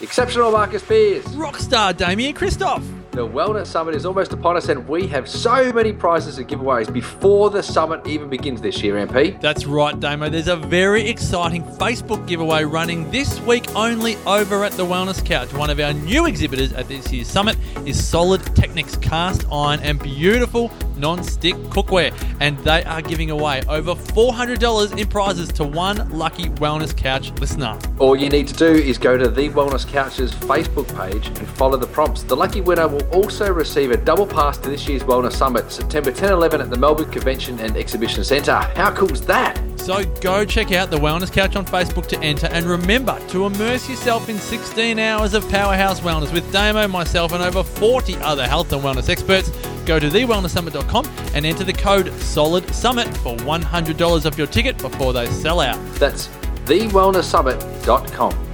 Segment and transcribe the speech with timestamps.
[0.00, 1.24] Exceptional Marcus Pearce.
[1.36, 3.03] Rockstar Damian Kristof.
[3.14, 6.92] The Wellness Summit is almost upon us, and we have so many prizes and giveaways
[6.92, 9.40] before the summit even begins this year, MP.
[9.40, 10.28] That's right, Damo.
[10.28, 15.54] There's a very exciting Facebook giveaway running this week only over at the Wellness Couch.
[15.54, 17.56] One of our new exhibitors at this year's summit
[17.86, 23.94] is Solid Technics cast iron and beautiful non-stick cookware, and they are giving away over
[23.94, 27.78] $400 in prizes to one lucky Wellness Couch listener.
[27.98, 31.76] All you need to do is go to the Wellness Couch's Facebook page and follow
[31.76, 32.22] the prompts.
[32.22, 36.10] The lucky winner will also receive a double pass to this year's Wellness Summit, September
[36.12, 38.54] 10 11 at the Melbourne Convention and Exhibition Centre.
[38.54, 39.60] How cool is that?
[39.78, 43.88] So go check out the Wellness Couch on Facebook to enter, and remember to immerse
[43.88, 48.72] yourself in 16 hours of powerhouse wellness with Damo, myself, and over 40 other health
[48.72, 49.50] and wellness experts.
[49.84, 55.26] Go to thewellnesssummit.com and enter the code SOLIDSUMMIT for $100 off your ticket before they
[55.26, 55.78] sell out.
[55.96, 56.28] That's
[56.64, 58.53] thewellnesssummit.com.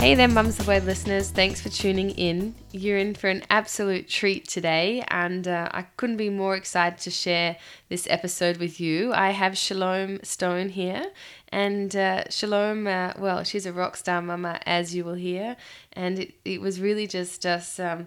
[0.00, 1.28] Hey there, Mums the Word listeners.
[1.28, 2.54] Thanks for tuning in.
[2.72, 7.10] You're in for an absolute treat today, and uh, I couldn't be more excited to
[7.10, 7.58] share
[7.90, 9.12] this episode with you.
[9.12, 11.10] I have Shalom Stone here,
[11.52, 15.56] and uh, Shalom, uh, well, she's a rock star mama, as you will hear,
[15.92, 18.06] and it, it was really just us um,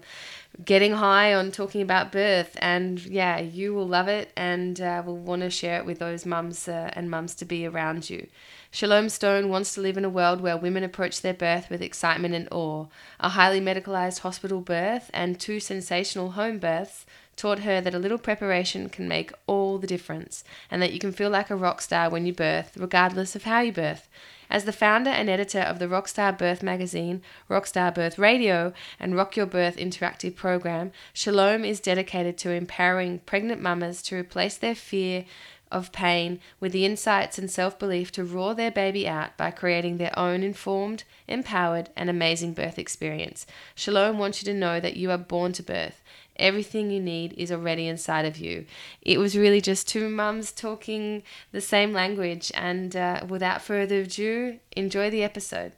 [0.64, 5.18] getting high on talking about birth, and yeah, you will love it, and uh, will
[5.18, 8.26] want to share it with those mums uh, and mums to be around you.
[8.70, 12.34] Shalom Stone wants to live in a world where women approach their birth with excitement
[12.34, 12.86] and awe.
[13.20, 18.18] A highly medicalized hospital birth and two sensational home births taught her that a little
[18.18, 22.10] preparation can make all the difference and that you can feel like a rock star
[22.10, 24.08] when you birth, regardless of how you birth.
[24.50, 29.36] As the founder and editor of the Rockstar Birth magazine, Rockstar Birth Radio, and Rock
[29.36, 35.24] Your Birth interactive program, Shalom is dedicated to empowering pregnant mamas to replace their fear
[35.72, 39.96] of pain with the insights and self belief to roar their baby out by creating
[39.96, 43.46] their own informed, empowered, and amazing birth experience.
[43.74, 46.00] Shalom wants you to know that you are born to birth.
[46.36, 48.66] Everything you need is already inside of you.
[49.02, 51.22] It was really just two mums talking
[51.52, 55.72] the same language, and uh, without further ado, enjoy the episode.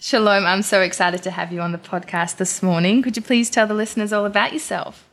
[0.00, 3.02] Shalom, I'm so excited to have you on the podcast this morning.
[3.02, 5.08] Could you please tell the listeners all about yourself?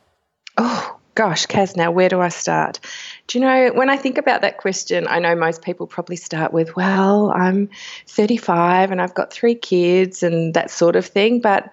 [0.57, 2.79] Oh, gosh, Kaz, now where do I start?
[3.27, 6.53] Do you know, when I think about that question, I know most people probably start
[6.53, 7.69] with, well, I'm
[8.07, 11.41] 35 and I've got three kids and that sort of thing.
[11.41, 11.71] But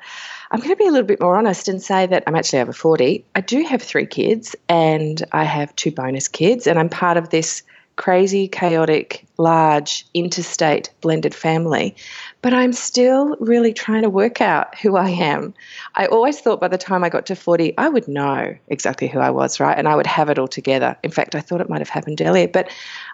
[0.52, 2.74] I'm going to be a little bit more honest and say that I'm actually over
[2.74, 3.24] 40.
[3.34, 7.30] I do have three kids and I have two bonus kids, and I'm part of
[7.30, 7.62] this
[7.96, 11.96] crazy, chaotic, large, interstate blended family.
[12.42, 15.54] But I'm still really trying to work out who I am.
[15.94, 19.20] I always thought by the time I got to 40, I would know exactly who
[19.20, 19.78] I was, right?
[19.78, 20.97] And I would have it all together.
[21.04, 22.48] In fact, I thought it might have happened earlier.
[22.48, 22.69] But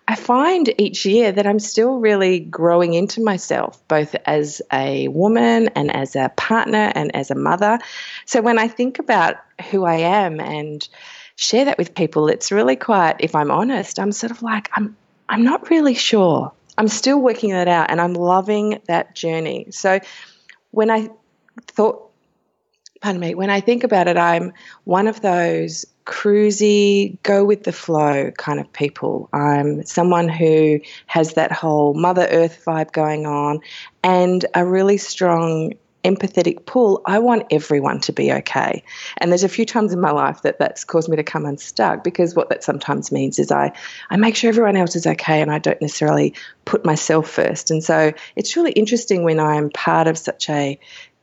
[0.09, 5.69] I find each year that I'm still really growing into myself, both as a woman
[5.77, 7.79] and as a partner and as a mother.
[8.25, 9.37] So when I think about
[9.71, 10.89] who I am and
[11.37, 14.97] share that with people, it's really quite, if I'm honest, I'm sort of like, I'm,
[15.29, 16.53] I'm not really sure.
[16.79, 19.67] I'm still working that out and I'm loving that journey.
[19.71, 19.99] So
[20.71, 21.09] when I
[21.67, 22.09] thought,
[23.01, 24.53] pardon me, when I think about it, I'm
[24.85, 29.29] one of those cruisy, go with the flow kind of people.
[29.33, 33.61] I'm someone who has that whole Mother Earth vibe going on
[34.05, 35.73] and a really strong
[36.05, 38.83] empathetic pull, I want everyone to be okay.
[39.19, 42.05] And there's a few times in my life that that's caused me to come unstuck
[42.05, 43.73] because what that sometimes means is I,
[44.11, 46.35] I make sure everyone else is okay and I don't necessarily
[46.65, 47.71] put myself first.
[47.71, 50.79] And so it's really interesting when I'm part of such a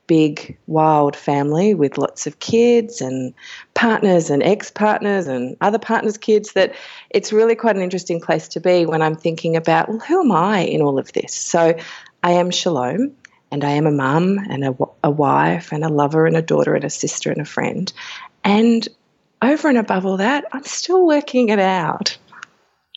[0.07, 3.33] big, wild family with lots of kids and
[3.73, 6.75] partners and ex partners and other partners' kids that
[7.09, 10.31] it's really quite an interesting place to be when I'm thinking about, well, who am
[10.31, 11.33] I in all of this?
[11.33, 11.75] So
[12.21, 13.15] I am Shalom
[13.55, 16.75] and I am a mum and a, a wife and a lover and a daughter
[16.75, 17.91] and a sister and a friend.
[18.43, 18.85] And
[19.41, 22.17] over and above all that, I'm still working it out.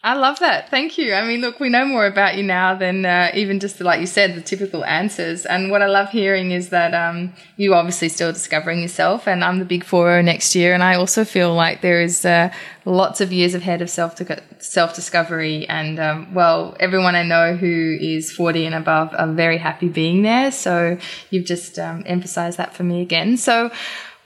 [0.09, 0.71] I love that.
[0.71, 1.13] Thank you.
[1.13, 4.01] I mean, look, we know more about you now than uh, even just, the, like
[4.01, 5.45] you said, the typical answers.
[5.45, 9.59] And what I love hearing is that um, you obviously still discovering yourself, and I'm
[9.59, 10.73] the big 4 next year.
[10.73, 12.51] And I also feel like there is uh,
[12.87, 14.19] lots of years ahead of self
[14.61, 15.69] self discovery.
[15.69, 20.23] And um, well, everyone I know who is 40 and above are very happy being
[20.23, 20.51] there.
[20.51, 20.97] So
[21.29, 23.37] you've just um, emphasized that for me again.
[23.37, 23.71] So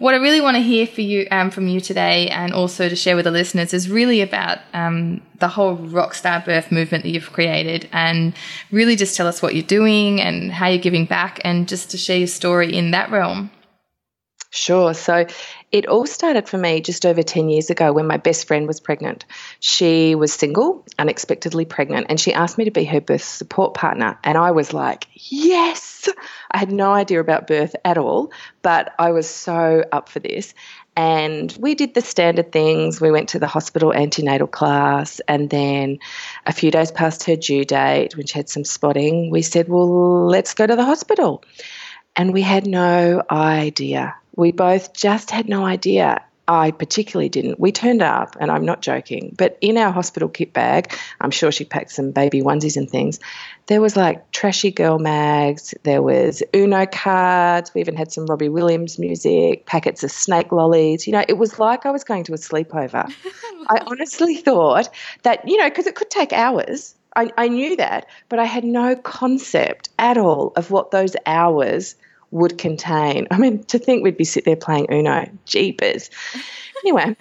[0.03, 2.97] what I really want to hear for you um, from you today, and also to
[2.97, 7.33] share with the listeners, is really about um, the whole rockstar birth movement that you've
[7.33, 8.35] created, and
[8.73, 11.97] really just tell us what you're doing and how you're giving back, and just to
[11.97, 13.53] share your story in that realm.
[14.51, 14.93] Sure.
[14.93, 15.25] So
[15.73, 18.79] it all started for me just over 10 years ago when my best friend was
[18.79, 19.25] pregnant.
[19.59, 24.19] She was single, unexpectedly pregnant, and she asked me to be her birth support partner.
[24.23, 26.11] And I was like, yes!
[26.51, 30.53] I had no idea about birth at all, but I was so up for this.
[30.95, 33.01] And we did the standard things.
[33.01, 36.01] We went to the hospital antenatal class, and then
[36.45, 40.27] a few days past her due date, when she had some spotting, we said, Well,
[40.27, 41.43] let's go to the hospital.
[42.15, 46.23] And we had no idea we both just had no idea.
[46.49, 47.61] I particularly didn't.
[47.61, 51.53] We turned up, and I'm not joking, but in our hospital kit bag, I'm sure
[51.53, 53.21] she packed some baby onesies and things.
[53.69, 58.49] There was like trashy girl mags, there was Uno cards, we even had some Robbie
[58.49, 61.07] Williams music, packets of snake lollies.
[61.07, 63.11] You know, it was like I was going to a sleepover.
[63.69, 64.89] I honestly thought
[65.23, 66.97] that, you know, because it could take hours.
[67.15, 71.95] I, I knew that, but I had no concept at all of what those hours
[72.33, 73.29] would contain.
[73.31, 76.11] I mean, to think we'd be sitting there playing Uno, jeepers.
[76.83, 77.15] Anyway,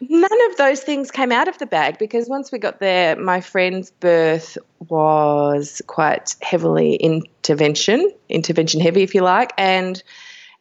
[0.00, 3.40] none of those things came out of the bag because once we got there, my
[3.40, 4.58] friend's birth
[4.88, 10.02] was quite heavily intervention, intervention heavy, if you like, and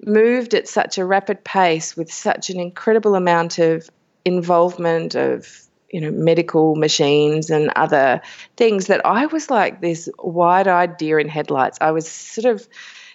[0.05, 3.89] moved at such a rapid pace with such an incredible amount of
[4.25, 8.21] involvement of you know medical machines and other
[8.57, 11.77] things that I was like this wide-eyed deer in headlights.
[11.81, 12.67] I was sort of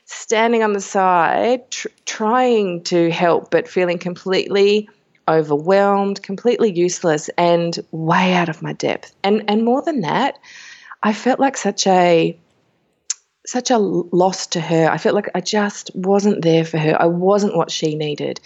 [0.04, 4.88] standing on the side, tr- trying to help, but feeling completely
[5.28, 9.14] overwhelmed, completely useless, and way out of my depth.
[9.22, 10.38] And and more than that,
[11.02, 12.36] I felt like such a
[13.46, 14.88] such a loss to her.
[14.88, 17.00] I felt like I just wasn't there for her.
[17.00, 18.40] I wasn't what she needed.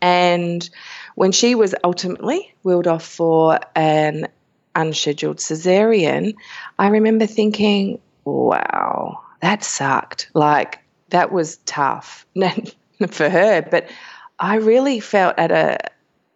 [0.00, 0.68] And
[1.14, 4.28] when she was ultimately wheeled off for an
[4.74, 6.34] unscheduled cesarean,
[6.78, 10.30] I remember thinking, wow, that sucked.
[10.34, 10.80] Like
[11.10, 12.26] that was tough
[13.10, 13.62] for her.
[13.62, 13.90] But
[14.38, 15.78] I really felt at a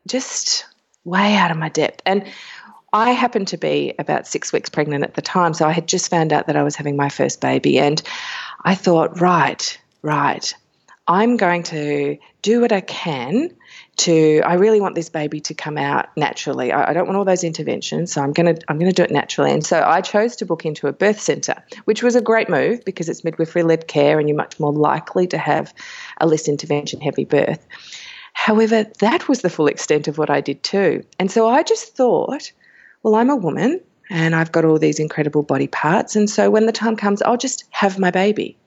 [0.07, 0.67] just
[1.05, 2.03] way out of my depth.
[2.07, 2.27] And
[2.93, 5.55] I happened to be about six weeks pregnant at the time.
[5.55, 7.79] So I had just found out that I was having my first baby.
[7.79, 8.01] And
[8.65, 10.55] I thought, right, right,
[11.09, 13.51] I'm going to do what I can
[13.97, 16.73] to I really want this baby to come out naturally.
[16.73, 19.53] I, I don't want all those interventions, so I'm gonna I'm gonna do it naturally.
[19.53, 22.85] And so I chose to book into a birth centre, which was a great move
[22.85, 25.73] because it's midwifery led care and you're much more likely to have
[26.21, 27.67] a less intervention heavy birth.
[28.33, 31.05] However, that was the full extent of what I did too.
[31.19, 32.53] And so I just thought,
[33.03, 33.81] well, I'm a woman
[34.11, 36.17] and I've got all these incredible body parts.
[36.17, 38.59] And so when the time comes, I'll just have my baby.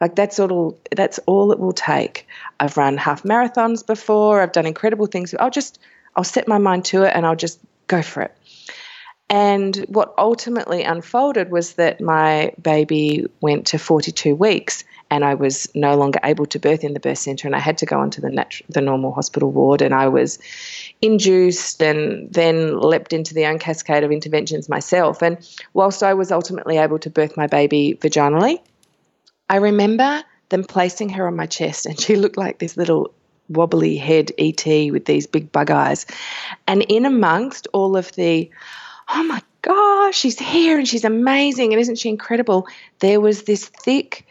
[0.00, 2.26] Like that's all that's all it will take.
[2.60, 5.34] I've run half marathons before, I've done incredible things.
[5.34, 5.78] I'll just
[6.16, 8.36] I'll set my mind to it and I'll just go for it.
[9.30, 15.68] And what ultimately unfolded was that my baby went to 42 weeks and I was
[15.74, 18.20] no longer able to birth in the birth centre and I had to go onto
[18.20, 20.38] the natu- the normal hospital ward and I was
[21.00, 25.22] induced and then leapt into the own cascade of interventions myself.
[25.22, 25.38] And
[25.72, 28.60] whilst I was ultimately able to birth my baby vaginally,
[29.48, 33.12] I remember them placing her on my chest, and she looked like this little
[33.48, 36.06] wobbly head ET with these big bug eyes.
[36.66, 38.50] And in amongst all of the,
[39.08, 42.66] oh my gosh, she's here and she's amazing, and isn't she incredible?
[43.00, 44.26] There was this thick,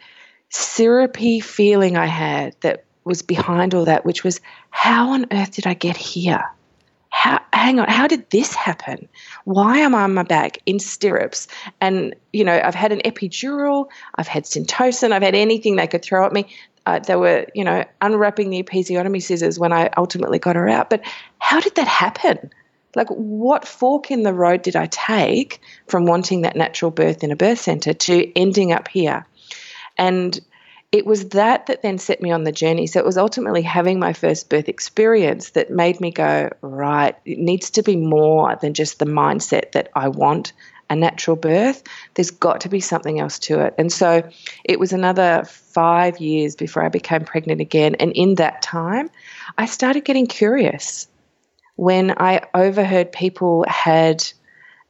[0.50, 4.40] syrupy feeling I had that was behind all that, which was,
[4.70, 6.44] how on earth did I get here?
[7.16, 9.08] How, hang on, how did this happen?
[9.44, 11.46] Why am I on my back in stirrups?
[11.80, 16.02] And, you know, I've had an epidural, I've had Syntocinon, I've had anything they could
[16.02, 16.48] throw at me.
[16.86, 20.90] Uh, they were, you know, unwrapping the episiotomy scissors when I ultimately got her out.
[20.90, 21.02] But
[21.38, 22.50] how did that happen?
[22.96, 27.30] Like, what fork in the road did I take from wanting that natural birth in
[27.30, 29.24] a birth center to ending up here?
[29.96, 30.38] And
[30.94, 32.86] it was that that then set me on the journey.
[32.86, 37.38] So it was ultimately having my first birth experience that made me go, right, it
[37.38, 40.52] needs to be more than just the mindset that I want
[40.88, 41.82] a natural birth.
[42.14, 43.74] There's got to be something else to it.
[43.76, 44.22] And so
[44.62, 47.96] it was another five years before I became pregnant again.
[47.96, 49.10] And in that time,
[49.58, 51.08] I started getting curious
[51.74, 54.22] when I overheard people had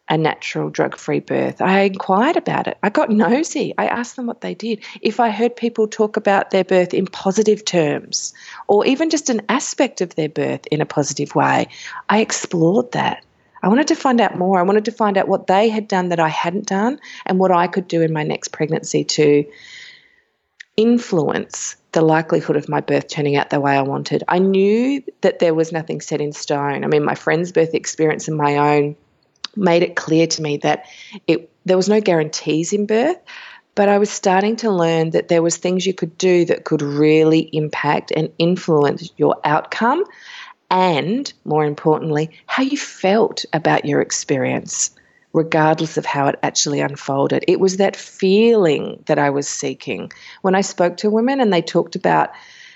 [0.08, 1.62] a natural drug free birth.
[1.62, 2.76] I inquired about it.
[2.82, 3.72] I got nosy.
[3.78, 4.84] I asked them what they did.
[5.00, 8.34] If I heard people talk about their birth in positive terms,
[8.68, 11.68] or even just an aspect of their birth in a positive way,
[12.08, 13.24] I explored that.
[13.62, 14.58] I wanted to find out more.
[14.58, 17.50] I wanted to find out what they had done that I hadn't done and what
[17.50, 19.46] I could do in my next pregnancy to
[20.76, 24.22] influence the likelihood of my birth turning out the way I wanted.
[24.28, 26.84] I knew that there was nothing set in stone.
[26.84, 28.96] I mean, my friend's birth experience and my own
[29.56, 30.86] made it clear to me that
[31.26, 33.18] it there was no guarantees in birth,
[33.74, 36.82] but I was starting to learn that there was things you could do that could
[36.82, 40.04] really impact and influence your outcome
[40.70, 44.90] and more importantly, how you felt about your experience
[45.34, 47.44] regardless of how it actually unfolded.
[47.48, 50.12] It was that feeling that I was seeking.
[50.42, 52.30] When I spoke to women and they talked about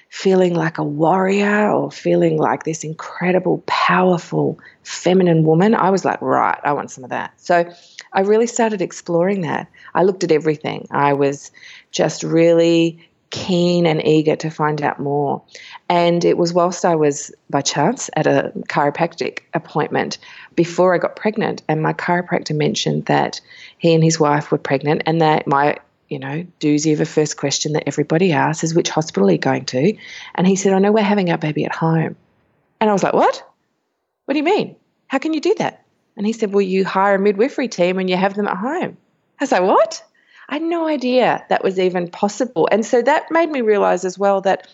[0.08, 6.20] feeling like a warrior or feeling like this incredible, powerful, feminine woman, I was like,
[6.22, 7.32] right, I want some of that.
[7.40, 7.70] So
[8.12, 9.68] I really started exploring that.
[9.94, 10.88] I looked at everything.
[10.90, 11.50] I was
[11.90, 15.42] just really keen and eager to find out more.
[15.90, 20.16] And it was whilst I was by chance at a chiropractic appointment
[20.54, 23.42] before I got pregnant, and my chiropractor mentioned that
[23.76, 25.76] he and his wife were pregnant, and that my
[26.08, 29.38] you know, doozy of a first question that everybody asks is which hospital are you
[29.38, 29.96] going to?
[30.34, 32.16] And he said, I know we're having our baby at home.
[32.80, 33.44] And I was like, What?
[34.24, 34.76] What do you mean?
[35.06, 35.84] How can you do that?
[36.16, 38.96] And he said, Well, you hire a midwifery team and you have them at home.
[39.38, 40.02] I was like, What?
[40.48, 42.68] I had no idea that was even possible.
[42.72, 44.66] And so that made me realize as well that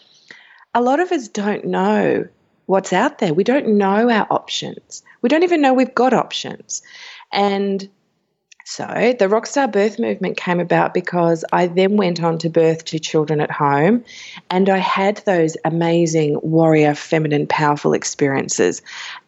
[0.72, 2.28] a lot of us don't know
[2.66, 3.34] what's out there.
[3.34, 5.02] We don't know our options.
[5.20, 6.82] We don't even know we've got options.
[7.32, 7.88] And
[8.66, 8.86] so
[9.18, 13.42] the Rockstar Birth Movement came about because I then went on to birth two children
[13.42, 14.02] at home
[14.48, 18.80] and I had those amazing warrior, feminine, powerful experiences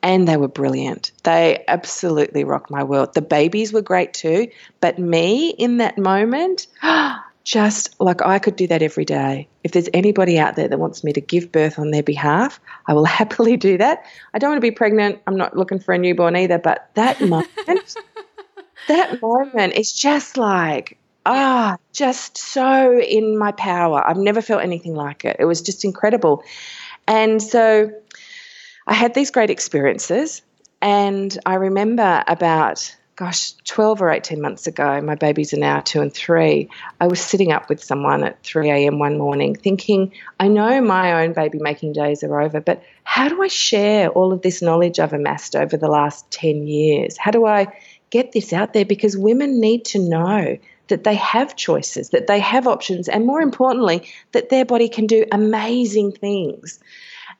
[0.02, 1.12] and they were brilliant.
[1.24, 3.12] They absolutely rocked my world.
[3.12, 4.48] The babies were great too,
[4.80, 6.66] but me in that moment,
[7.44, 9.48] just like I could do that every day.
[9.64, 12.94] If there's anybody out there that wants me to give birth on their behalf, I
[12.94, 14.02] will happily do that.
[14.32, 15.20] I don't want to be pregnant.
[15.26, 17.96] I'm not looking for a newborn either, but that moment
[18.88, 24.06] that moment is just like, ah, just so in my power.
[24.06, 25.36] I've never felt anything like it.
[25.38, 26.44] It was just incredible.
[27.06, 27.90] And so
[28.86, 30.42] I had these great experiences.
[30.80, 36.00] And I remember about, gosh, 12 or 18 months ago, my babies are now two
[36.00, 36.68] and three.
[37.00, 38.98] I was sitting up with someone at 3 a.m.
[38.98, 43.42] one morning thinking, I know my own baby making days are over, but how do
[43.42, 47.16] I share all of this knowledge I've amassed over the last 10 years?
[47.16, 47.68] How do I
[48.10, 50.58] get this out there because women need to know
[50.88, 55.06] that they have choices, that they have options, and more importantly, that their body can
[55.06, 56.78] do amazing things.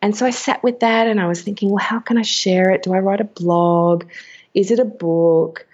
[0.03, 2.71] And so I sat with that and I was thinking, well, how can I share
[2.71, 2.83] it?
[2.83, 4.05] Do I write a blog?
[4.53, 5.67] Is it a book?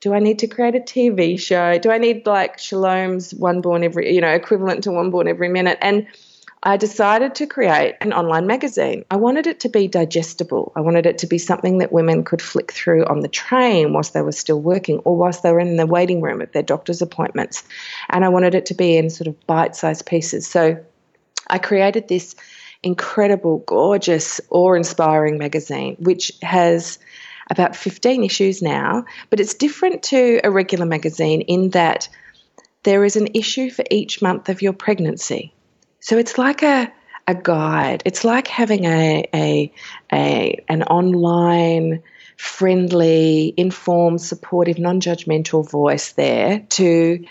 [0.00, 1.78] Do I need to create a TV show?
[1.78, 5.48] Do I need like Shalom's one born every, you know, equivalent to one born every
[5.48, 5.78] minute?
[5.80, 6.06] And
[6.66, 9.04] I decided to create an online magazine.
[9.10, 10.72] I wanted it to be digestible.
[10.74, 14.14] I wanted it to be something that women could flick through on the train whilst
[14.14, 17.02] they were still working or whilst they were in the waiting room at their doctor's
[17.02, 17.64] appointments.
[18.08, 20.46] And I wanted it to be in sort of bite sized pieces.
[20.46, 20.82] So
[21.48, 22.34] I created this
[22.82, 26.98] incredible, gorgeous, awe inspiring magazine, which has
[27.50, 32.08] about 15 issues now, but it's different to a regular magazine in that
[32.84, 35.52] there is an issue for each month of your pregnancy.
[36.04, 36.92] So it's like a
[37.26, 38.02] a guide.
[38.04, 39.72] It's like having a a,
[40.12, 42.02] a an online
[42.36, 47.24] friendly, informed, supportive, non-judgmental voice there to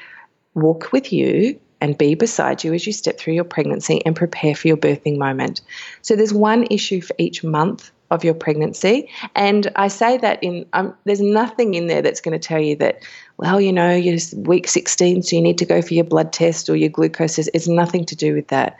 [0.56, 4.56] walk with you and be beside you as you step through your pregnancy and prepare
[4.56, 5.62] for your birthing moment.
[6.02, 9.10] So there's one issue for each month of your pregnancy.
[9.36, 12.76] And I say that in, um, there's nothing in there that's going to tell you
[12.78, 13.04] that,
[13.38, 16.70] well, you know, you're week 16, so you need to go for your blood test
[16.70, 17.40] or your glucose.
[17.40, 18.78] It's nothing to do with that.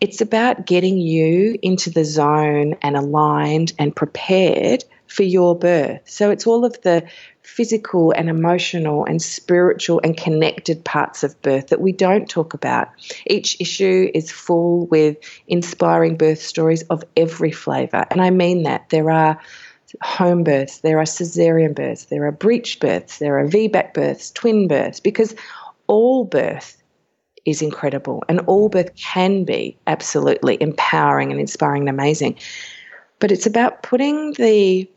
[0.00, 6.02] It's about getting you into the zone and aligned and prepared for your birth.
[6.04, 7.08] So it's all of the
[7.44, 12.88] physical and emotional and spiritual and connected parts of birth that we don't talk about.
[13.26, 18.06] Each issue is full with inspiring birth stories of every flavour.
[18.10, 18.88] And I mean that.
[18.88, 19.38] There are
[20.02, 24.66] home births, there are caesarean births, there are breech births, there are VBAC births, twin
[24.66, 25.34] births, because
[25.86, 26.82] all birth
[27.44, 32.36] is incredible and all birth can be absolutely empowering and inspiring and amazing.
[33.20, 34.88] But it's about putting the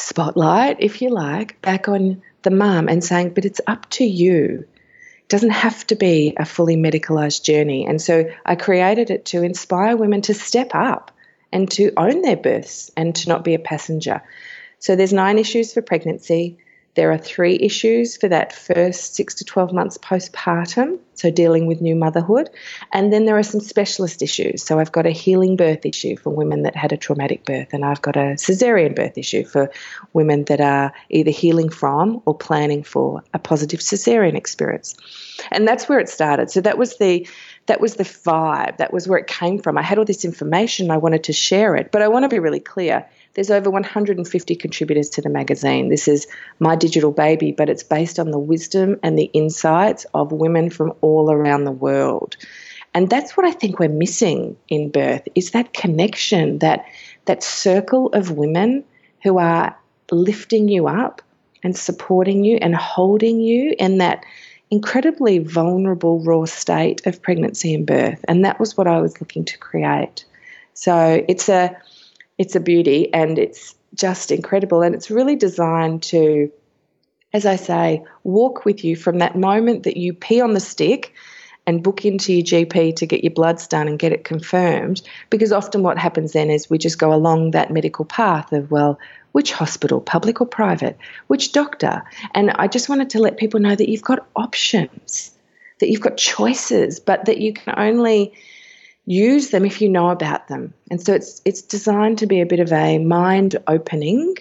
[0.00, 4.66] spotlight, if you like, back on the mum and saying, but it's up to you.
[5.18, 7.86] It doesn't have to be a fully medicalized journey.
[7.86, 11.10] And so I created it to inspire women to step up
[11.52, 14.22] and to own their births and to not be a passenger.
[14.78, 16.58] So there's nine issues for pregnancy.
[17.00, 21.80] There are three issues for that first six to 12 months postpartum, so dealing with
[21.80, 22.50] new motherhood.
[22.92, 24.62] And then there are some specialist issues.
[24.62, 27.86] So I've got a healing birth issue for women that had a traumatic birth, and
[27.86, 29.70] I've got a cesarean birth issue for
[30.12, 34.94] women that are either healing from or planning for a positive cesarean experience.
[35.50, 36.50] And that's where it started.
[36.50, 37.26] So that was the
[37.64, 38.76] that was the vibe.
[38.76, 39.78] That was where it came from.
[39.78, 40.90] I had all this information.
[40.90, 43.06] I wanted to share it, but I want to be really clear.
[43.40, 45.88] There's over 150 contributors to the magazine.
[45.88, 46.26] This is
[46.58, 50.92] my digital baby, but it's based on the wisdom and the insights of women from
[51.00, 52.36] all around the world.
[52.92, 56.84] And that's what I think we're missing in birth is that connection, that
[57.24, 58.84] that circle of women
[59.22, 59.74] who are
[60.10, 61.22] lifting you up
[61.62, 64.22] and supporting you and holding you in that
[64.70, 68.22] incredibly vulnerable raw state of pregnancy and birth.
[68.28, 70.26] And that was what I was looking to create.
[70.74, 71.74] So it's a
[72.40, 74.80] it's a beauty and it's just incredible.
[74.80, 76.50] And it's really designed to,
[77.34, 81.12] as I say, walk with you from that moment that you pee on the stick
[81.66, 85.02] and book into your GP to get your bloods done and get it confirmed.
[85.28, 88.98] Because often what happens then is we just go along that medical path of, well,
[89.32, 92.02] which hospital, public or private, which doctor.
[92.34, 95.30] And I just wanted to let people know that you've got options,
[95.80, 98.32] that you've got choices, but that you can only
[99.10, 100.72] use them if you know about them.
[100.90, 104.36] And so it's it's designed to be a bit of a mind opening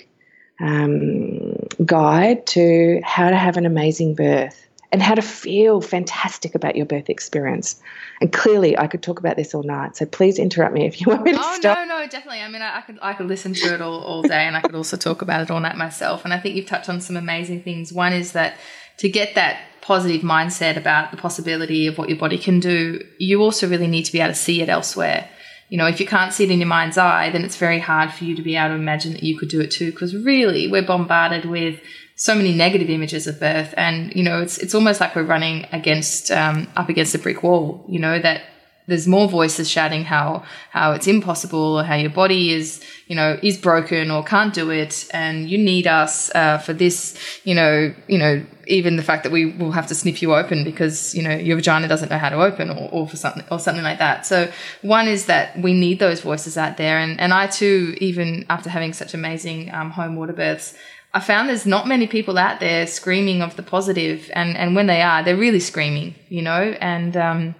[0.59, 6.75] um, guide to how to have an amazing birth and how to feel fantastic about
[6.75, 7.81] your birth experience.
[8.21, 9.95] And clearly, I could talk about this all night.
[9.95, 11.77] So please interrupt me if you want me to oh, stop.
[11.79, 12.41] Oh no, no, definitely.
[12.41, 14.61] I mean, I, I, could I could listen to it all, all day, and I
[14.61, 16.25] could also talk about it all night myself.
[16.25, 17.91] And I think you've touched on some amazing things.
[17.91, 18.55] One is that
[19.00, 23.41] to get that positive mindset about the possibility of what your body can do, you
[23.41, 25.27] also really need to be able to see it elsewhere.
[25.70, 28.12] You know, if you can't see it in your mind's eye, then it's very hard
[28.12, 29.91] for you to be able to imagine that you could do it too.
[29.91, 31.79] Because really, we're bombarded with
[32.15, 35.65] so many negative images of birth, and you know, it's it's almost like we're running
[35.72, 37.86] against um, up against a brick wall.
[37.88, 38.41] You know that
[38.89, 43.40] there's more voices shouting how how it's impossible or how your body is you know
[43.42, 45.07] is broken or can't do it.
[45.13, 49.31] And you need us uh, for this you know you know even the fact that
[49.31, 52.29] we will have to snip you open because you know your vagina doesn't know how
[52.29, 54.25] to open or, or for something or something like that.
[54.25, 56.98] So one is that we need those voices out there.
[56.98, 60.75] And and i too even after having such amazing um, home water births
[61.13, 64.85] I found there's not many people out there screaming of the positive, and and when
[64.85, 66.75] they are, they're really screaming, you know.
[66.79, 67.55] And um,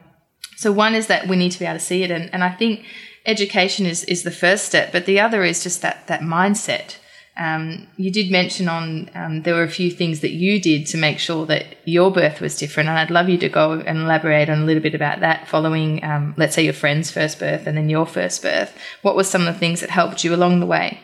[0.60, 2.50] so one is that we need to be able to see it, and, and I
[2.50, 2.84] think
[3.26, 6.98] education is, is the first step, but the other is just that that mindset.
[7.38, 10.98] Um, you did mention on um, there were a few things that you did to
[10.98, 14.50] make sure that your birth was different, and I'd love you to go and elaborate
[14.50, 15.48] on a little bit about that.
[15.48, 19.24] Following, um, let's say, your friend's first birth and then your first birth, what were
[19.24, 21.00] some of the things that helped you along the way?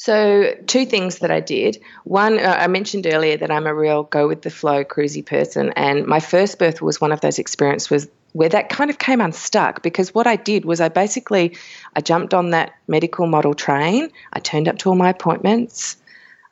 [0.00, 1.82] So, two things that I did.
[2.04, 5.72] One, uh, I mentioned earlier that I'm a real go with the flow, cruisy person,
[5.74, 9.82] and my first birth was one of those experiences where that kind of came unstuck
[9.82, 11.56] because what I did was I basically
[11.96, 14.12] I jumped on that medical model train.
[14.32, 15.96] I turned up to all my appointments.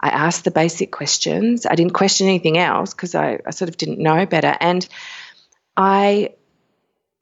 [0.01, 1.67] I asked the basic questions.
[1.67, 4.89] I didn't question anything else because I, I sort of didn't know better, and
[5.77, 6.31] I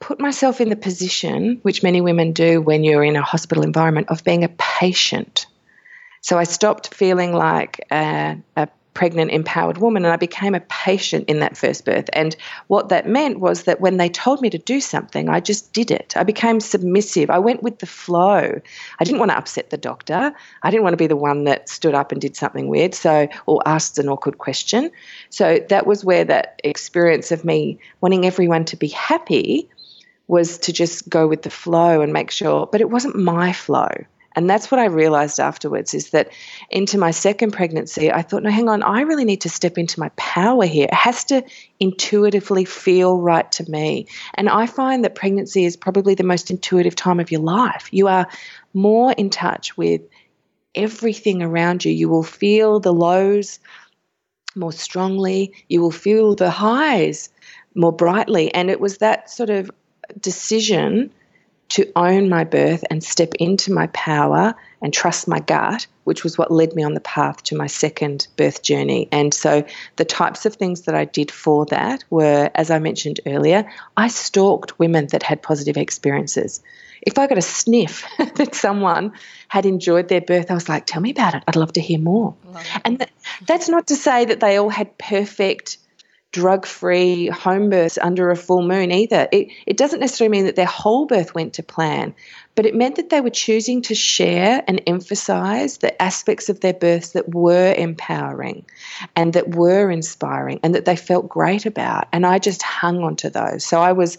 [0.00, 4.08] put myself in the position, which many women do when you're in a hospital environment,
[4.08, 5.48] of being a patient
[6.24, 11.28] so I stopped feeling like a, a pregnant, empowered woman, and I became a patient
[11.28, 12.08] in that first birth.
[12.14, 12.34] And
[12.68, 15.90] what that meant was that when they told me to do something, I just did
[15.90, 16.16] it.
[16.16, 17.28] I became submissive.
[17.28, 18.58] I went with the flow.
[18.98, 20.32] I didn't want to upset the doctor.
[20.62, 23.28] I didn't want to be the one that stood up and did something weird, so
[23.44, 24.92] or asked an awkward question.
[25.28, 29.68] So that was where that experience of me wanting everyone to be happy
[30.26, 33.90] was to just go with the flow and make sure, but it wasn't my flow.
[34.36, 36.32] And that's what I realized afterwards is that
[36.68, 40.00] into my second pregnancy, I thought, no, hang on, I really need to step into
[40.00, 40.86] my power here.
[40.86, 41.44] It has to
[41.78, 44.08] intuitively feel right to me.
[44.34, 47.88] And I find that pregnancy is probably the most intuitive time of your life.
[47.92, 48.28] You are
[48.72, 50.02] more in touch with
[50.74, 51.92] everything around you.
[51.92, 53.60] You will feel the lows
[54.56, 57.28] more strongly, you will feel the highs
[57.74, 58.54] more brightly.
[58.54, 59.70] And it was that sort of
[60.20, 61.10] decision
[61.74, 66.38] to own my birth and step into my power and trust my gut, which was
[66.38, 69.08] what led me on the path to my second birth journey.
[69.10, 69.64] And so
[69.96, 74.06] the types of things that I did for that were, as I mentioned earlier, I
[74.06, 76.62] stalked women that had positive experiences.
[77.02, 79.12] If I got a sniff that someone
[79.48, 81.42] had enjoyed their birth, I was like, tell me about it.
[81.48, 82.36] I'd love to hear more.
[82.84, 83.10] And th-
[83.48, 85.78] that's not to say that they all had perfect
[86.34, 89.28] drug free home births under a full moon either.
[89.30, 92.12] It, it doesn't necessarily mean that their whole birth went to plan,
[92.56, 96.74] but it meant that they were choosing to share and emphasize the aspects of their
[96.74, 98.64] births that were empowering
[99.14, 102.08] and that were inspiring and that they felt great about.
[102.12, 103.64] And I just hung on to those.
[103.64, 104.18] So I was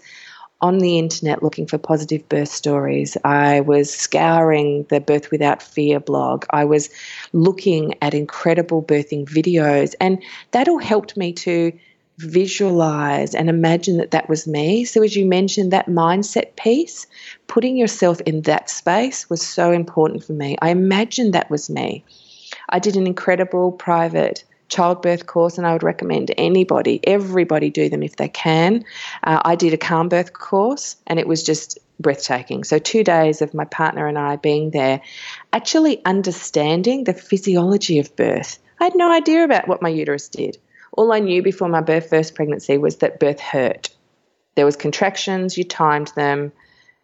[0.61, 3.17] on the internet looking for positive birth stories.
[3.25, 6.45] I was scouring the Birth Without Fear blog.
[6.49, 6.89] I was
[7.33, 9.95] looking at incredible birthing videos.
[9.99, 11.77] And that all helped me to
[12.17, 14.85] visualize and imagine that that was me.
[14.85, 17.07] So, as you mentioned, that mindset piece,
[17.47, 20.57] putting yourself in that space was so important for me.
[20.61, 22.05] I imagined that was me.
[22.69, 28.01] I did an incredible private childbirth course, and I would recommend anybody, everybody do them
[28.01, 28.83] if they can.
[29.23, 32.63] Uh, I did a calm birth course, and it was just breathtaking.
[32.63, 35.01] So, two days of my partner and I being there,
[35.53, 38.59] actually understanding the physiology of birth.
[38.79, 40.57] I had no idea about what my uterus did.
[40.95, 43.89] All I knew before my birth, first pregnancy was that birth hurt.
[44.55, 46.53] There was contractions, you timed them,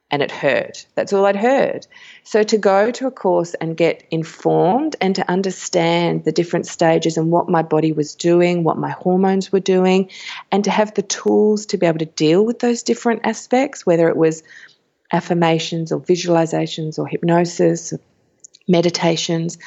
[0.10, 0.86] and it hurt.
[0.96, 1.88] That's all I'd heard.
[2.24, 7.18] So to go to a course and get informed and to understand the different stages
[7.18, 10.10] and what my body was doing, what my hormones were doing,
[10.52, 14.08] and to have the tools to be able to deal with those different aspects, whether
[14.08, 14.44] it was
[15.12, 18.00] affirmations or visualizations or hypnosis, or
[18.68, 19.58] meditations,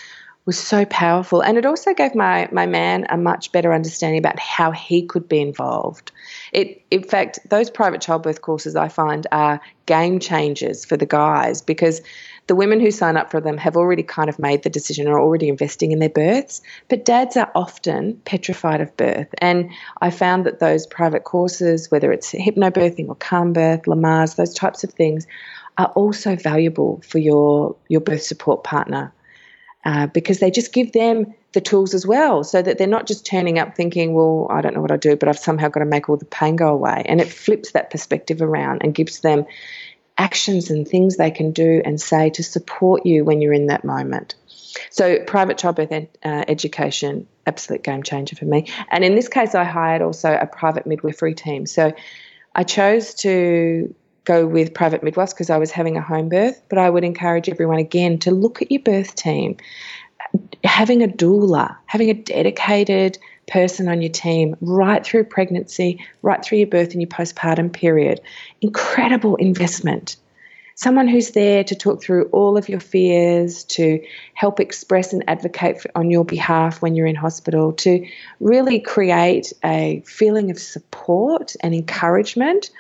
[0.47, 1.41] was so powerful.
[1.41, 5.29] And it also gave my, my man a much better understanding about how he could
[5.29, 6.13] be involved.
[6.53, 11.63] It, in fact, those private childbirth courses I find are game changers for the guys
[11.63, 12.03] because
[12.47, 15.19] the women who sign up for them have already kind of made the decision or
[15.19, 16.61] already investing in their births.
[16.91, 19.29] But dads are often petrified of birth.
[19.39, 19.71] And
[20.03, 24.85] I found that those private courses, whether it's hypnobirthing or calm birth, Lamaze, those types
[24.85, 25.27] of things,
[25.79, 29.13] are also valuable for your, your birth support partner
[29.85, 33.27] uh, because they just give them the tools as well so that they're not just
[33.27, 35.87] turning up thinking, well, I don't know what I do, but I've somehow got to
[35.87, 37.03] make all the pain go away.
[37.07, 39.47] And it flips that perspective around and gives them
[40.17, 43.85] actions and things they can do and say to support you when you're in that
[43.85, 44.35] moment.
[44.91, 48.69] So, private childbirth ed, uh, education, absolute game changer for me.
[48.91, 51.67] And in this case, I hired also a private midwifery team.
[51.67, 51.93] So,
[52.55, 53.95] I chose to
[54.25, 57.49] go with private midwives because I was having a home birth, but I would encourage
[57.49, 59.57] everyone again to look at your birth team.
[60.65, 66.59] Having a doula, having a dedicated person on your team right through pregnancy, right through
[66.59, 68.21] your birth and your postpartum period.
[68.61, 70.17] Incredible investment.
[70.77, 75.81] Someone who's there to talk through all of your fears, to help express and advocate
[75.81, 78.05] for, on your behalf when you're in hospital, to
[78.41, 82.71] really create a feeling of support and encouragement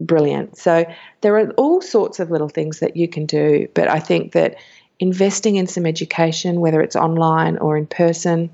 [0.00, 0.56] brilliant.
[0.56, 0.84] So
[1.20, 4.56] there are all sorts of little things that you can do, but I think that
[5.00, 8.50] investing in some education, whether it's online or in person,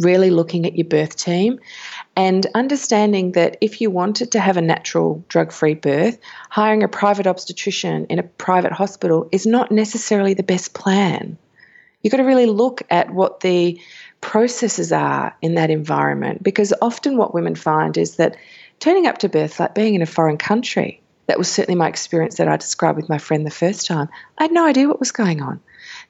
[0.00, 1.60] really looking at your birth team
[2.16, 6.18] and understanding that if you wanted to have a natural drug free birth,
[6.48, 11.36] hiring a private obstetrician in a private hospital is not necessarily the best plan.
[12.02, 13.78] You've got to really look at what the
[14.22, 18.36] processes are in that environment because often what women find is that
[18.80, 21.00] turning up to birth like being in a foreign country.
[21.26, 24.08] That was certainly my experience that I described with my friend the first time.
[24.36, 25.60] I had no idea what was going on.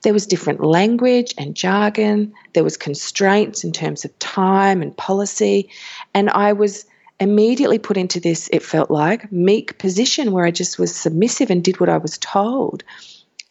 [0.02, 2.32] There was different language and jargon.
[2.54, 5.68] There was constraints in terms of time and policy.
[6.14, 6.86] And I was
[7.18, 11.62] immediately put into this, it felt like, meek position where I just was submissive and
[11.62, 12.82] did what I was told.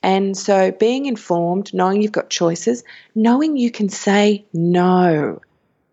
[0.01, 5.39] And so being informed, knowing you've got choices, knowing you can say no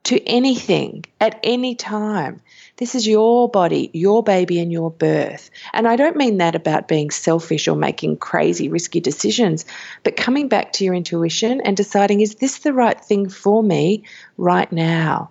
[0.04, 2.40] to anything at any time.
[2.76, 5.50] This is your body, your baby, and your birth.
[5.72, 9.64] And I don't mean that about being selfish or making crazy, risky decisions,
[10.02, 14.04] but coming back to your intuition and deciding, is this the right thing for me
[14.36, 15.30] right now?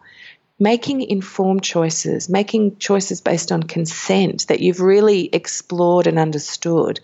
[0.57, 6.99] Making informed choices, making choices based on consent that you've really explored and understood,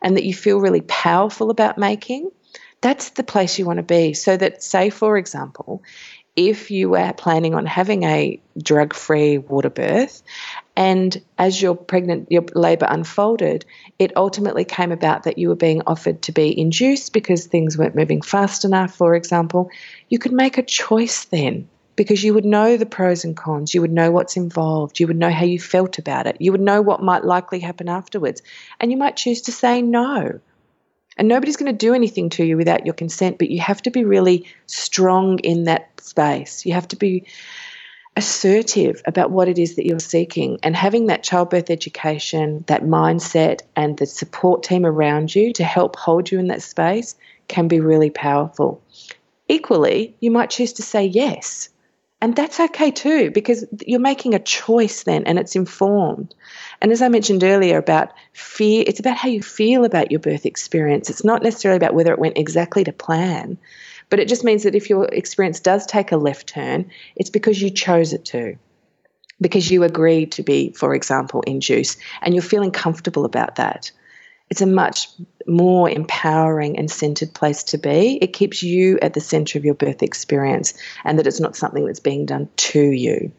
[0.00, 2.30] and that you feel really powerful about making
[2.84, 4.12] that's the place you want to be.
[4.12, 5.82] So that, say, for example,
[6.36, 10.22] if you were planning on having a drug free water birth,
[10.76, 13.64] and as your pregnant your labor unfolded,
[13.98, 17.94] it ultimately came about that you were being offered to be induced because things weren't
[17.94, 19.70] moving fast enough, for example,
[20.08, 23.80] you could make a choice then because you would know the pros and cons, you
[23.80, 26.82] would know what's involved, you would know how you felt about it, you would know
[26.82, 28.42] what might likely happen afterwards,
[28.80, 30.40] and you might choose to say no
[31.16, 33.90] and nobody's going to do anything to you without your consent, but you have to
[33.90, 36.66] be really strong in that space.
[36.66, 37.26] You have to be
[38.16, 43.62] assertive about what it is that you're seeking and having that childbirth education, that mindset,
[43.74, 47.16] and the support team around you to help hold you in that space
[47.48, 48.80] can be really powerful.
[49.48, 51.68] Equally, you might choose to say yes
[52.24, 56.34] And that's okay too, because you're making a choice then and it's informed.
[56.80, 60.46] And as I mentioned earlier about fear, it's about how you feel about your birth
[60.46, 61.10] experience.
[61.10, 63.58] It's not necessarily about whether it went exactly to plan,
[64.08, 67.60] but it just means that if your experience does take a left turn, it's because
[67.60, 68.56] you chose it to.
[69.38, 73.90] Because you agreed to be, for example, induced, and you're feeling comfortable about that
[74.50, 75.08] it's a much
[75.46, 78.18] more empowering and centered place to be.
[78.20, 81.84] It keeps you at the center of your birth experience and that it's not something
[81.84, 83.32] that's being done to you.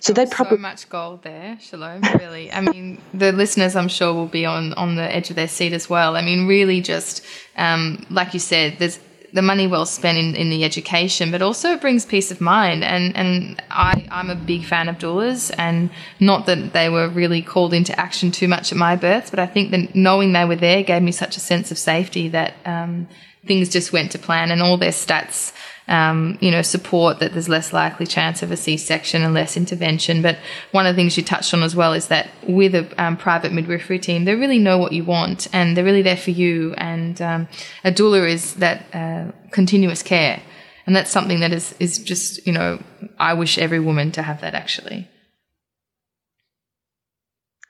[0.00, 2.02] so they probably so much gold there, Shalom.
[2.18, 5.48] Really, I mean, the listeners, I'm sure, will be on on the edge of their
[5.48, 6.16] seat as well.
[6.16, 7.24] I mean, really, just
[7.56, 8.98] um, like you said, there's
[9.32, 12.84] the money well spent in, in the education, but also it brings peace of mind.
[12.84, 15.90] And, and I, I'm a big fan of doulas, and
[16.20, 19.46] not that they were really called into action too much at my birth, but I
[19.46, 23.08] think that knowing they were there gave me such a sense of safety that um,
[23.46, 25.52] things just went to plan, and all their stats
[25.92, 30.22] um, you know, support that there's less likely chance of a C-section and less intervention.
[30.22, 30.38] But
[30.70, 33.52] one of the things you touched on as well is that with a um, private
[33.52, 36.72] midwifery team, they really know what you want and they're really there for you.
[36.78, 37.46] And um,
[37.84, 40.42] a doula is that uh, continuous care,
[40.86, 42.82] and that's something that is is just you know,
[43.18, 45.08] I wish every woman to have that actually.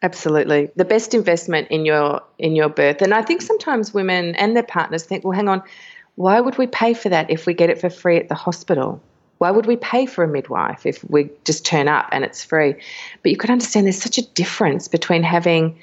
[0.04, 0.68] Absolutely.
[0.74, 3.02] The best investment in your in your birth.
[3.02, 5.62] And I think sometimes women and their partners think, well, hang on,
[6.14, 9.00] why would we pay for that if we get it for free at the hospital?
[9.38, 12.74] Why would we pay for a midwife if we just turn up and it's free?
[13.22, 15.78] But you could understand there's such a difference between having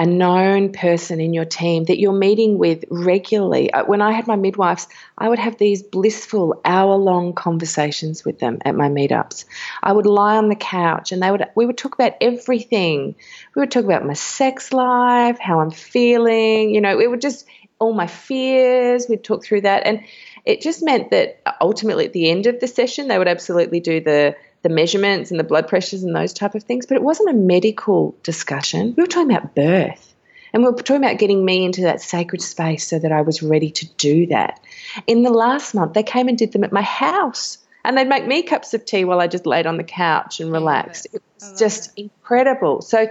[0.00, 3.70] a known person in your team that you're meeting with regularly.
[3.70, 4.88] Uh, when I had my midwives,
[5.18, 9.44] I would have these blissful hour long conversations with them at my meetups.
[9.82, 13.14] I would lie on the couch and they would we would talk about everything.
[13.54, 17.46] We would talk about my sex life, how I'm feeling, you know, it would just
[17.80, 19.06] all my fears.
[19.08, 19.84] We'd talk through that.
[19.84, 20.04] And
[20.44, 24.00] it just meant that ultimately at the end of the session, they would absolutely do
[24.00, 26.84] the the measurements and the blood pressures and those type of things.
[26.84, 28.94] But it wasn't a medical discussion.
[28.94, 30.14] We were talking about birth.
[30.52, 33.42] And we were talking about getting me into that sacred space so that I was
[33.42, 34.60] ready to do that.
[35.06, 37.58] In the last month, they came and did them at my house.
[37.84, 40.52] And they'd make me cups of tea while I just laid on the couch and
[40.52, 41.06] relaxed.
[41.12, 41.22] It.
[41.40, 42.02] was just it.
[42.02, 42.82] incredible.
[42.82, 43.08] So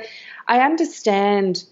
[0.47, 1.63] I understand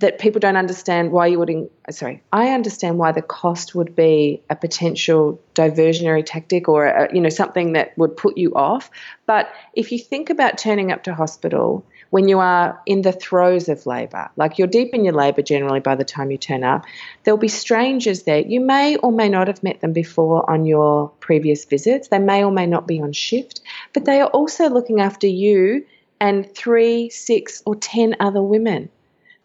[0.00, 3.96] that people don't understand why you would in, sorry i understand why the cost would
[3.96, 8.90] be a potential diversionary tactic or a, you know something that would put you off.
[9.26, 13.68] But if you think about turning up to hospital when you are in the throes
[13.68, 16.86] of labor like you're deep in your labor generally by the time you turn up
[17.24, 18.38] there'll be strangers there.
[18.40, 22.08] You may or may not have met them before on your previous visits.
[22.08, 23.60] They may or may not be on shift
[23.92, 25.84] but they are also looking after you
[26.20, 28.90] and three six or ten other women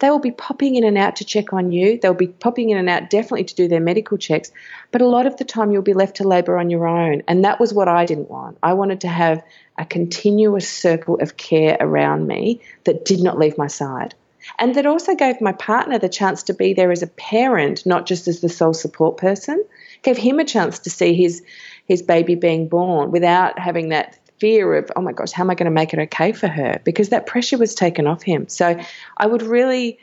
[0.03, 1.97] they will be popping in and out to check on you.
[1.97, 4.51] They'll be popping in and out definitely to do their medical checks.
[4.91, 7.23] But a lot of the time, you'll be left to labour on your own.
[7.25, 8.57] And that was what I didn't want.
[8.61, 9.41] I wanted to have
[9.77, 14.13] a continuous circle of care around me that did not leave my side.
[14.59, 18.05] And that also gave my partner the chance to be there as a parent, not
[18.05, 19.63] just as the sole support person.
[20.01, 21.41] Gave him a chance to see his
[21.85, 25.55] his baby being born without having that fear of, oh my gosh, how am I
[25.55, 26.81] going to make it okay for her?
[26.83, 28.49] Because that pressure was taken off him.
[28.49, 28.77] So
[29.15, 29.97] I would really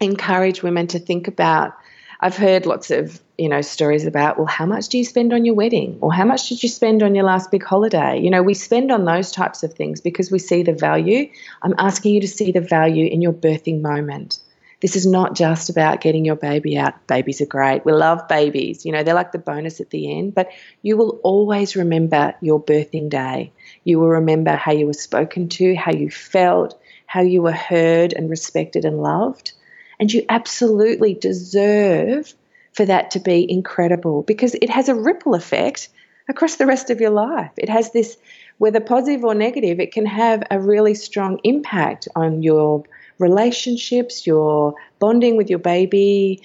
[0.00, 1.76] encourage women to think about.
[2.20, 5.44] I've heard lots of you know stories about well how much do you spend on
[5.44, 8.42] your wedding or how much did you spend on your last big holiday you know
[8.42, 11.30] we spend on those types of things because we see the value
[11.62, 14.40] i'm asking you to see the value in your birthing moment
[14.80, 17.06] this is not just about getting your baby out.
[17.06, 17.84] Babies are great.
[17.84, 18.86] We love babies.
[18.86, 20.50] You know, they're like the bonus at the end, but
[20.82, 23.52] you will always remember your birthing day.
[23.82, 28.12] You will remember how you were spoken to, how you felt, how you were heard
[28.12, 29.52] and respected and loved.
[29.98, 32.32] And you absolutely deserve
[32.72, 35.88] for that to be incredible because it has a ripple effect
[36.28, 37.50] across the rest of your life.
[37.56, 38.16] It has this,
[38.58, 42.84] whether positive or negative, it can have a really strong impact on your
[43.18, 46.42] relationships, your bonding with your baby,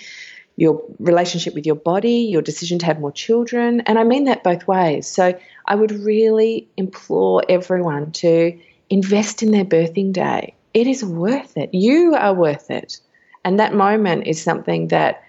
[0.55, 3.81] your relationship with your body, your decision to have more children.
[3.81, 5.07] And I mean that both ways.
[5.07, 8.59] So I would really implore everyone to
[8.89, 10.55] invest in their birthing day.
[10.73, 11.73] It is worth it.
[11.73, 12.99] You are worth it.
[13.43, 15.23] And that moment is something that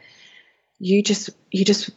[0.79, 1.91] you just you just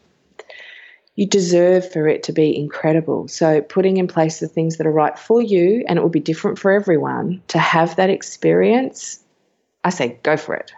[1.16, 3.28] you deserve for it to be incredible.
[3.28, 6.20] So, putting in place the things that are right for you, and it will be
[6.20, 9.20] different for everyone, to have that experience
[9.88, 10.72] I say go for it.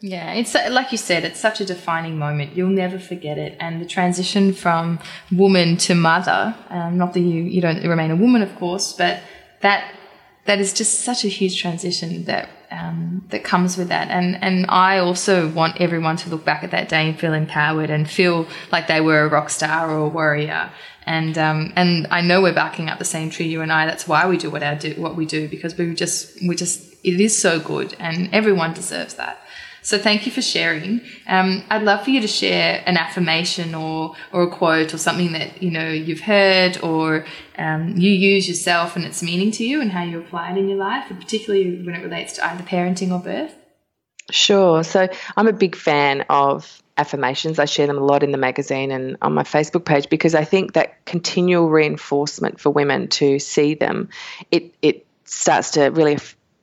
[0.00, 2.56] Yeah, it's like you said, it's such a defining moment.
[2.56, 3.56] You'll never forget it.
[3.58, 5.00] And the transition from
[5.32, 9.20] woman to mother, um, not that you, you don't remain a woman, of course, but
[9.60, 9.92] that
[10.44, 14.08] that is just such a huge transition that um, that comes with that.
[14.08, 17.90] And and I also want everyone to look back at that day and feel empowered
[17.90, 20.70] and feel like they were a rock star or a warrior.
[21.08, 23.86] And um, and I know we're backing up the same tree, you and I.
[23.86, 27.18] That's why we do what do what we do because we just we just it
[27.18, 29.40] is so good, and everyone deserves that.
[29.80, 31.00] So thank you for sharing.
[31.26, 35.32] Um, I'd love for you to share an affirmation or or a quote or something
[35.32, 37.24] that you know you've heard or
[37.56, 40.68] um, you use yourself and its meaning to you and how you apply it in
[40.68, 43.54] your life, and particularly when it relates to either parenting or birth.
[44.30, 44.84] Sure.
[44.84, 47.58] So I'm a big fan of affirmations.
[47.58, 50.44] I share them a lot in the magazine and on my Facebook page because I
[50.44, 54.10] think that continual reinforcement for women to see them,
[54.50, 56.18] it it starts to really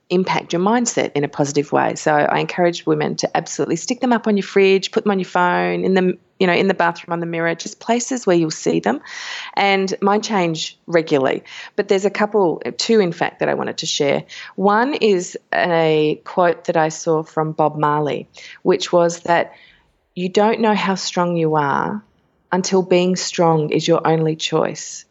[0.10, 1.96] impact your mindset in a positive way.
[1.96, 5.20] So I encourage women to absolutely stick them up on your fridge, put them on
[5.20, 8.36] your phone, in the you know in the bathroom on the mirror, just places where
[8.36, 9.02] you'll see them.
[9.56, 11.44] And mine change regularly,
[11.76, 14.26] but there's a couple, two in fact, that I wanted to share.
[14.56, 18.28] One is a quote that I saw from Bob Marley,
[18.64, 19.54] which was that
[20.16, 22.04] you don't know how strong you are
[22.52, 25.06] until being strong is your only choice.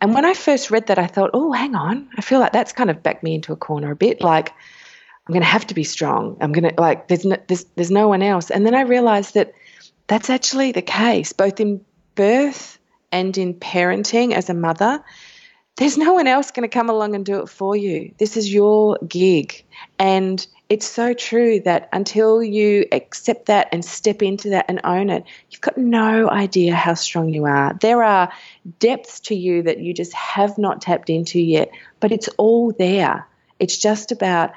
[0.00, 2.08] And when I first read that, I thought, oh, hang on.
[2.16, 4.20] I feel like that's kind of backed me into a corner a bit.
[4.20, 6.36] Like, I'm going to have to be strong.
[6.40, 8.50] I'm going to, like, there's no, there's, there's no one else.
[8.50, 9.54] And then I realized that
[10.06, 11.84] that's actually the case, both in
[12.14, 12.78] birth
[13.10, 15.02] and in parenting as a mother.
[15.76, 18.14] There's no one else going to come along and do it for you.
[18.18, 19.64] This is your gig.
[19.98, 25.10] And it's so true that until you accept that and step into that and own
[25.10, 27.74] it, you've got no idea how strong you are.
[27.80, 28.32] There are
[28.78, 33.26] depths to you that you just have not tapped into yet, but it's all there.
[33.58, 34.52] It's just about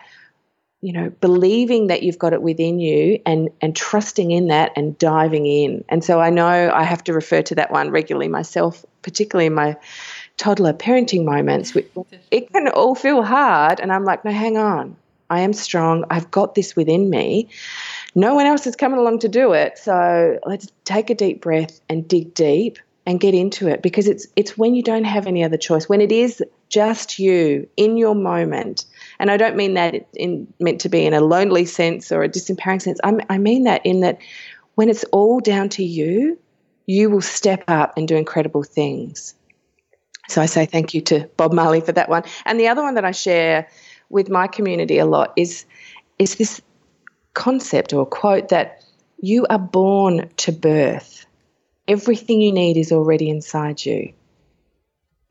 [0.86, 4.98] you know believing that you've got it within you and and trusting in that and
[4.98, 5.84] diving in.
[5.90, 9.54] And so I know I have to refer to that one regularly myself, particularly in
[9.54, 9.78] my
[10.38, 11.76] toddler parenting moments.
[12.32, 14.98] It can all feel hard and I'm like, "No, hang on
[15.30, 16.06] I am strong.
[16.10, 17.50] I've got this within me.
[18.14, 19.78] No one else is coming along to do it.
[19.78, 24.28] So let's take a deep breath and dig deep and get into it because it's
[24.36, 28.16] it's when you don't have any other choice when it is just you in your
[28.16, 28.86] moment.
[29.20, 32.30] And i don't mean that in meant to be in a lonely sense or a
[32.30, 33.00] disempowering sense.
[33.04, 34.20] I, I mean that in that
[34.76, 36.38] when it's all down to you
[36.88, 39.36] you will step up and do incredible things.
[40.28, 42.24] So i say thank you to bob marley for that one.
[42.46, 43.70] And the other one that i share
[44.10, 45.66] with my community a lot is
[46.18, 46.62] is this
[47.34, 48.82] concept or quote that
[49.20, 51.25] you are born to birth.
[51.88, 54.14] Everything you need is already inside you.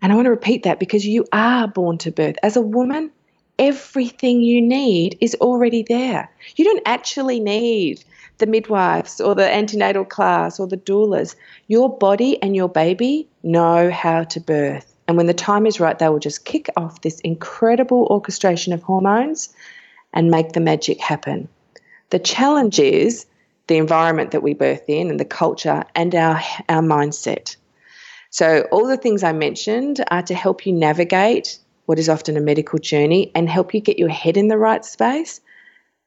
[0.01, 2.37] And I want to repeat that because you are born to birth.
[2.43, 3.11] As a woman,
[3.59, 6.31] everything you need is already there.
[6.57, 8.05] You don't actually need
[8.38, 11.37] the midwives or the antenatal class or the doulas.
[11.69, 14.95] Your body and your baby know how to birth.
[15.07, 18.83] And when the time is right, they will just kick off this incredible orchestration of
[18.83, 19.55] hormones
[20.12, 21.49] and make the magic happen.
[22.11, 23.27] The challenge is
[23.66, 27.57] the environment that we birth in and the culture and our, our mindset.
[28.31, 32.40] So, all the things I mentioned are to help you navigate what is often a
[32.40, 35.40] medical journey and help you get your head in the right space.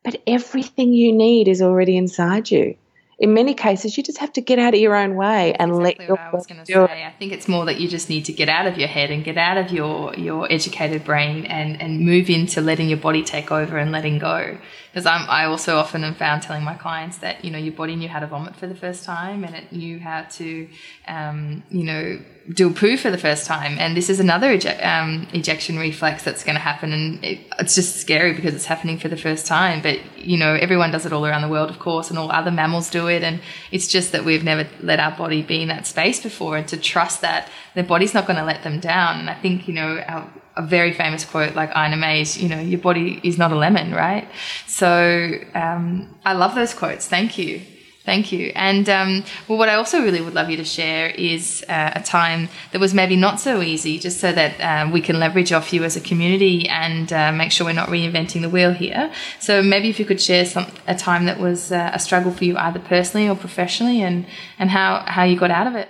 [0.03, 2.75] But everything you need is already inside you
[3.19, 6.05] in many cases, you just have to get out of your own way and exactly
[6.05, 7.03] let your I was going to say.
[7.03, 9.23] I think it's more that you just need to get out of your head and
[9.23, 13.51] get out of your your educated brain and and move into letting your body take
[13.51, 14.57] over and letting go.
[14.91, 17.95] Because I'm I also often am found telling my clients that you know your body
[17.95, 20.69] knew how to vomit for the first time and it knew how to
[21.07, 22.19] um, you know
[22.53, 26.23] do a poo for the first time, and this is another eject, um, ejection reflex
[26.23, 29.45] that's going to happen, and it, it's just scary because it's happening for the first
[29.45, 29.81] time.
[29.81, 32.51] But you know, everyone does it all around the world, of course, and all other
[32.51, 33.39] mammals do it, and
[33.71, 36.77] it's just that we've never let our body be in that space before, and to
[36.77, 39.19] trust that the body's not going to let them down.
[39.19, 42.59] And I think you know, our, a very famous quote like Ina May's, you know,
[42.59, 44.27] your body is not a lemon, right?
[44.65, 47.07] So um, I love those quotes.
[47.07, 47.61] Thank you.
[48.07, 48.53] Thank you.
[48.55, 52.01] And um, well, what I also really would love you to share is uh, a
[52.01, 55.73] time that was maybe not so easy, just so that uh, we can leverage off
[55.73, 59.11] you as a community and uh, make sure we're not reinventing the wheel here.
[59.41, 62.45] So maybe if you could share some a time that was uh, a struggle for
[62.45, 64.25] you, either personally or professionally, and
[64.57, 65.89] and how how you got out of it.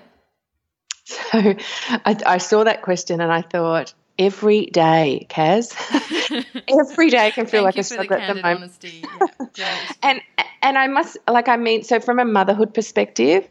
[1.06, 1.56] So
[2.10, 5.75] I, I saw that question and I thought, every day, Kaz.
[6.67, 8.73] every day can feel like a struggle at the moment.
[9.56, 10.21] Yeah, and
[10.62, 13.47] and I must like I mean, so from a motherhood perspective,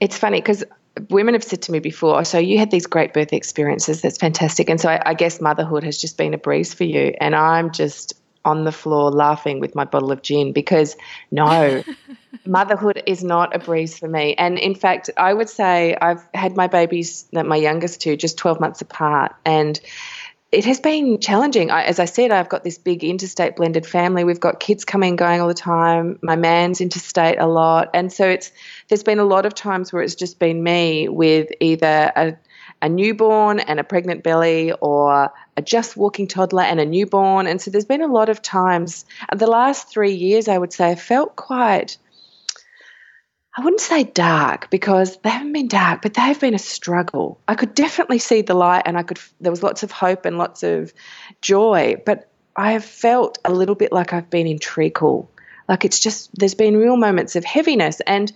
[0.00, 0.64] it's funny because
[1.10, 4.02] women have said to me before, so you had these great birth experiences.
[4.02, 4.70] That's fantastic.
[4.70, 7.14] And so I, I guess motherhood has just been a breeze for you.
[7.20, 10.96] And I'm just on the floor laughing with my bottle of gin because
[11.30, 11.82] no,
[12.44, 14.34] motherhood is not a breeze for me.
[14.34, 18.60] And in fact, I would say I've had my babies, my youngest two, just 12
[18.60, 19.34] months apart.
[19.44, 19.80] And
[20.52, 21.70] it has been challenging.
[21.70, 24.24] I, as I said, I've got this big interstate blended family.
[24.24, 26.18] We've got kids coming and going all the time.
[26.22, 28.52] My man's interstate a lot, and so it's
[28.88, 32.36] there's been a lot of times where it's just been me with either a
[32.82, 37.46] a newborn and a pregnant belly or a just walking toddler and a newborn.
[37.46, 40.90] And so there's been a lot of times, the last three years, I would say,
[40.90, 41.96] I felt quite
[43.56, 47.40] I wouldn't say dark because they haven't been dark, but they've been a struggle.
[47.48, 50.36] I could definitely see the light and I could there was lots of hope and
[50.36, 50.92] lots of
[51.40, 55.30] joy, but I have felt a little bit like I've been in treacle.
[55.68, 58.30] Like it's just there's been real moments of heaviness and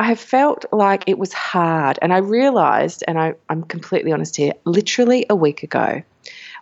[0.00, 1.98] I have felt like it was hard.
[2.00, 6.02] And I realized, and I, I'm completely honest here, literally a week ago,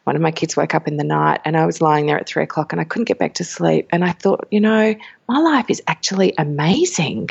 [0.08, 2.26] one of my kids woke up in the night and I was lying there at
[2.26, 3.88] three o'clock and I couldn't get back to sleep.
[3.90, 4.94] And I thought, you know,
[5.28, 7.28] my life is actually amazing.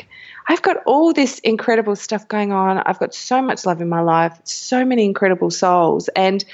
[0.48, 2.78] I've got all this incredible stuff going on.
[2.78, 6.08] I've got so much love in my life, so many incredible souls.
[6.10, 6.46] And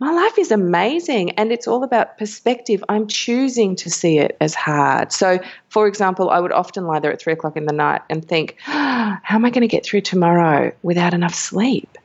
[0.00, 2.84] my life is amazing and it's all about perspective.
[2.90, 5.12] I'm choosing to see it as hard.
[5.12, 5.38] So,
[5.70, 8.58] for example, I would often lie there at three o'clock in the night and think,
[8.68, 11.96] oh, how am I going to get through tomorrow without enough sleep?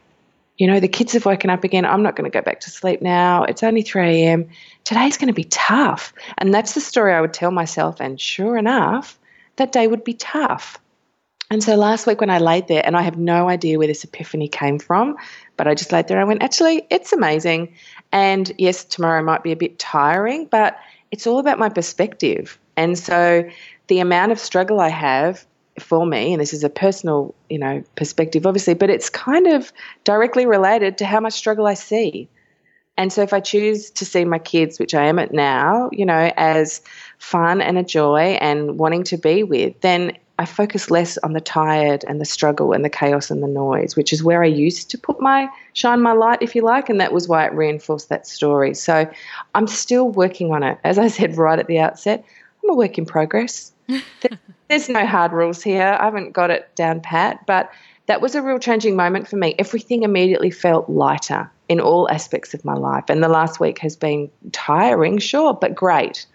[0.60, 1.86] You know, the kids have woken up again.
[1.86, 3.43] I'm not going to go back to sleep now.
[3.45, 4.49] It's only 3 a.m.
[4.84, 6.14] Today's going to be tough.
[6.38, 8.01] And that's the story I would tell myself.
[8.01, 9.18] And sure enough,
[9.55, 10.78] that day would be tough.
[11.49, 14.03] And so last week when I laid there, and I have no idea where this
[14.03, 15.16] epiphany came from,
[15.55, 17.74] but I just laid there, I went, actually, it's amazing.
[18.12, 20.78] And yes, tomorrow might be a bit tiring, but
[21.10, 22.60] it's all about my perspective.
[22.76, 23.49] And so
[23.88, 25.45] the amount of struggle I have
[25.80, 29.72] for me, and this is a personal, you know, perspective, obviously, but it's kind of
[30.04, 32.30] directly related to how much struggle I see.
[32.98, 36.06] And so if I choose to see my kids, which I am at now, you
[36.06, 36.82] know, as
[37.18, 41.42] fun and a joy and wanting to be with, then I focus less on the
[41.42, 44.90] tired and the struggle and the chaos and the noise, which is where I used
[44.92, 48.10] to put my shine my light, if you like, and that was why it reinforced
[48.10, 48.74] that story.
[48.74, 49.10] So
[49.54, 50.78] I'm still working on it.
[50.84, 52.24] As I said right at the outset,
[52.64, 53.74] I'm a work in progress.
[54.68, 55.98] There's no hard rules here.
[56.00, 57.72] I haven't got it down pat, but
[58.06, 59.56] that was a real changing moment for me.
[59.60, 63.06] Everything immediately felt lighter in all aspects of my life.
[63.10, 66.26] And the last week has been tiring, sure, but great.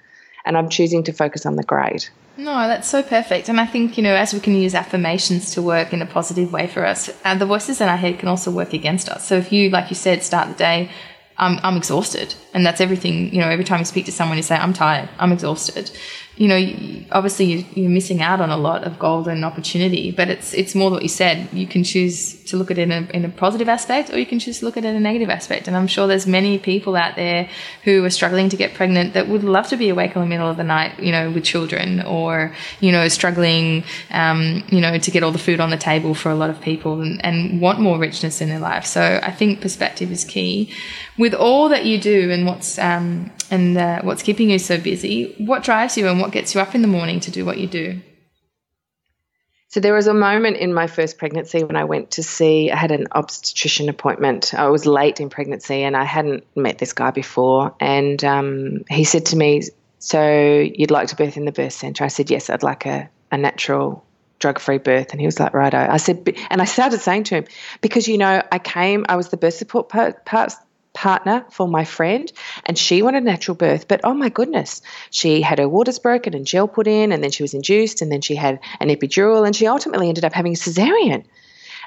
[0.45, 2.11] And I'm choosing to focus on the great.
[2.37, 3.49] No, that's so perfect.
[3.49, 6.53] And I think, you know, as we can use affirmations to work in a positive
[6.53, 9.27] way for us, uh, the voices in our head can also work against us.
[9.27, 10.91] So if you, like you said, start the day,
[11.39, 12.35] I'm, I'm exhausted.
[12.53, 15.09] And that's everything, you know, every time you speak to someone, you say, I'm tired,
[15.19, 15.91] I'm exhausted
[16.37, 20.75] you know, obviously you're missing out on a lot of golden opportunity, but it's it's
[20.75, 21.49] more what you said.
[21.53, 24.27] You can choose to look at it in a, in a positive aspect, or you
[24.27, 25.69] can choose to look at it in a negative aspect.
[25.69, 27.49] And I'm sure there's many people out there
[27.85, 30.51] who are struggling to get pregnant that would love to be awake in the middle
[30.51, 35.11] of the night, you know, with children, or you know, struggling, um, you know, to
[35.13, 37.79] get all the food on the table for a lot of people, and, and want
[37.79, 38.87] more richness in their life.
[38.87, 40.73] So I think perspective is key.
[41.17, 45.35] With all that you do and what's um, and uh, what's keeping you so busy.
[45.39, 47.67] What drives you and what gets you up in the morning to do what you
[47.67, 48.01] do?
[49.75, 52.77] So there was a moment in my first pregnancy when I went to see, I
[52.77, 54.55] had an obstetrician appointment.
[54.55, 57.75] I was late in pregnancy and I hadn't met this guy before.
[57.81, 59.63] And um, he said to me,
[59.99, 62.05] So you'd like to birth in the birth centre?
[62.05, 64.05] I said, Yes, I'd like a, a natural
[64.39, 65.11] drug free birth.
[65.11, 65.79] And he was like, Righto.
[65.79, 67.45] I said, and I started saying to him,
[67.81, 70.53] Because, you know, I came, I was the birth support part, part
[70.95, 72.33] partner for my friend
[72.65, 74.81] and she wanted natural birth but oh my goodness
[75.11, 78.11] she had her waters broken and gel put in and then she was induced and
[78.11, 81.25] then she had an epidural and she ultimately ended up having a cesarean.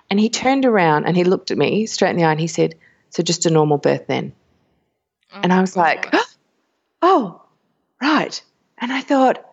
[0.10, 2.47] And he turned around and he looked at me straight in the eye and he
[2.47, 2.76] said
[3.10, 4.34] so just a normal birth then?
[5.34, 6.14] Oh and i was like
[7.01, 7.41] oh
[8.01, 8.41] right.
[8.78, 9.43] And i thought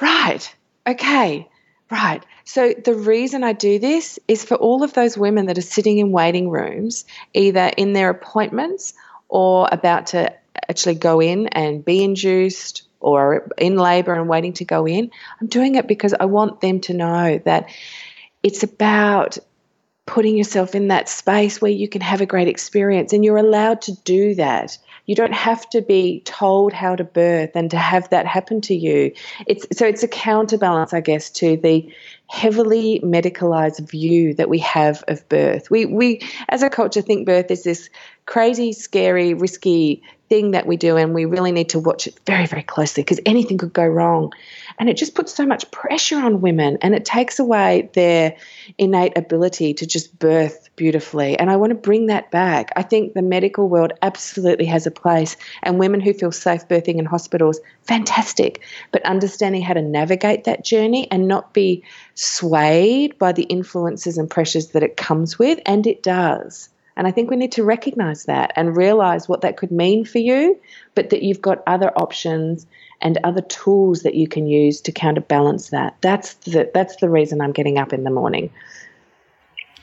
[0.00, 0.54] right
[0.86, 1.48] okay
[1.94, 2.26] Right.
[2.42, 5.98] So the reason I do this is for all of those women that are sitting
[5.98, 8.94] in waiting rooms, either in their appointments
[9.28, 10.34] or about to
[10.68, 15.12] actually go in and be induced or in labor and waiting to go in.
[15.40, 17.68] I'm doing it because I want them to know that
[18.42, 19.38] it's about
[20.06, 23.80] putting yourself in that space where you can have a great experience and you're allowed
[23.82, 24.76] to do that.
[25.06, 28.74] You don't have to be told how to birth and to have that happen to
[28.74, 29.12] you.
[29.46, 31.90] It's so it's a counterbalance, I guess, to the
[32.28, 35.70] heavily medicalized view that we have of birth.
[35.70, 37.90] We we as a culture think birth is this
[38.26, 40.02] crazy, scary, risky
[40.34, 43.20] thing that we do and we really need to watch it very very closely because
[43.24, 44.32] anything could go wrong.
[44.80, 48.36] And it just puts so much pressure on women and it takes away their
[48.76, 51.38] innate ability to just birth beautifully.
[51.38, 52.72] And I want to bring that back.
[52.74, 56.98] I think the medical world absolutely has a place, and women who feel safe birthing
[56.98, 58.60] in hospitals, fantastic.
[58.90, 64.28] But understanding how to navigate that journey and not be swayed by the influences and
[64.28, 68.24] pressures that it comes with, and it does And I think we need to recognize
[68.24, 70.60] that and realize what that could mean for you,
[70.94, 72.66] but that you've got other options
[73.00, 75.96] and other tools that you can use to counterbalance that.
[76.00, 78.50] That's the, that's the reason I'm getting up in the morning.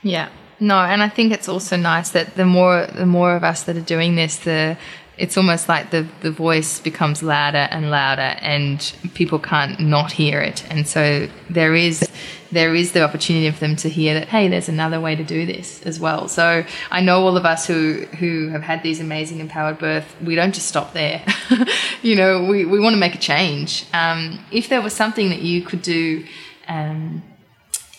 [0.01, 0.29] Yeah.
[0.59, 3.75] No, and I think it's also nice that the more the more of us that
[3.75, 4.77] are doing this, the
[5.17, 10.39] it's almost like the the voice becomes louder and louder, and people can't not hear
[10.39, 10.63] it.
[10.69, 12.07] And so there is
[12.51, 15.45] there is the opportunity for them to hear that hey, there's another way to do
[15.45, 16.27] this as well.
[16.27, 20.35] So I know all of us who who have had these amazing empowered birth, we
[20.35, 21.23] don't just stop there.
[22.01, 23.85] you know, we we want to make a change.
[23.93, 26.25] Um, if there was something that you could do.
[26.67, 27.23] Um,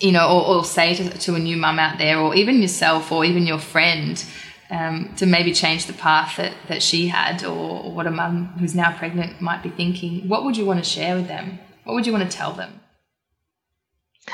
[0.01, 3.13] you know, or, or say to, to, a new mum out there, or even yourself,
[3.13, 4.25] or even your friend,
[4.69, 8.47] um, to maybe change the path that, that she had, or, or what a mum
[8.59, 11.61] who's now pregnant might be thinking, what would you want to share with them?
[11.85, 12.81] What would you want to tell them?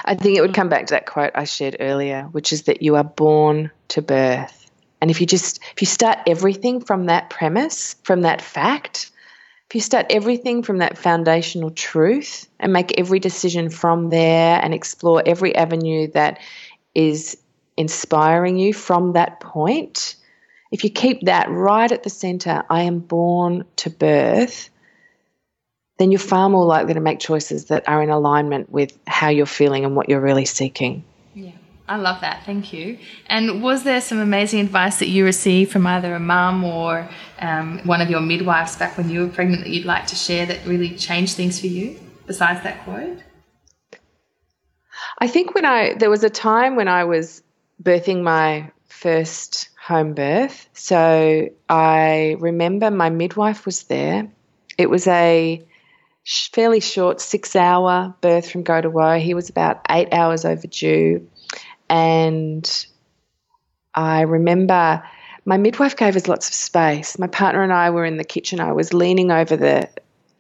[0.05, 0.70] I think it would come mm.
[0.70, 4.70] back to that quote I shared earlier, which is that you are born to birth.
[5.01, 9.11] And if you just if you start everything from that premise, from that fact,
[9.68, 14.72] if you start everything from that foundational truth and make every decision from there and
[14.72, 16.41] explore every avenue that
[16.95, 17.36] is
[17.76, 20.16] inspiring you from that point,
[20.72, 24.70] if you keep that right at the center, I am born to birth,
[25.99, 29.46] then you're far more likely to make choices that are in alignment with how you're
[29.46, 31.05] feeling and what you're really seeking.
[31.34, 31.53] Yeah.
[31.88, 32.44] I love that.
[32.44, 32.99] Thank you.
[33.26, 37.09] And was there some amazing advice that you received from either a mum or
[37.40, 40.44] um, one of your midwives back when you were pregnant that you'd like to share
[40.46, 43.18] that really changed things for you besides that quote?
[45.18, 47.42] I think when I, there was a time when I was
[47.82, 50.68] birthing my first home birth.
[50.74, 54.30] So I remember my midwife was there.
[54.76, 55.64] It was a
[56.28, 59.18] fairly short six hour birth from go to woe.
[59.18, 61.28] He was about eight hours overdue.
[61.88, 62.86] And
[63.94, 65.02] I remember
[65.46, 67.18] my midwife gave us lots of space.
[67.18, 68.60] My partner and I were in the kitchen.
[68.60, 69.88] I was leaning over the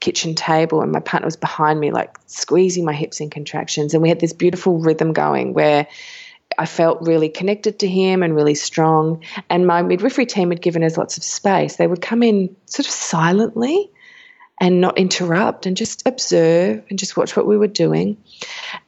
[0.00, 3.94] kitchen table, and my partner was behind me, like squeezing my hips in contractions.
[3.94, 5.86] And we had this beautiful rhythm going where
[6.58, 9.24] I felt really connected to him and really strong.
[9.48, 11.76] And my midwifery team had given us lots of space.
[11.76, 13.90] They would come in sort of silently
[14.60, 18.16] and not interrupt and just observe and just watch what we were doing.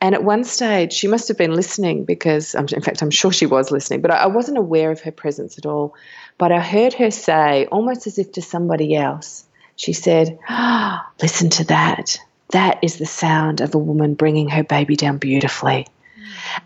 [0.00, 3.46] And at one stage, she must have been listening because, in fact, I'm sure she
[3.46, 5.94] was listening, but I wasn't aware of her presence at all.
[6.38, 9.44] But I heard her say, almost as if to somebody else,
[9.76, 12.18] she said, oh, Listen to that.
[12.50, 15.86] That is the sound of a woman bringing her baby down beautifully.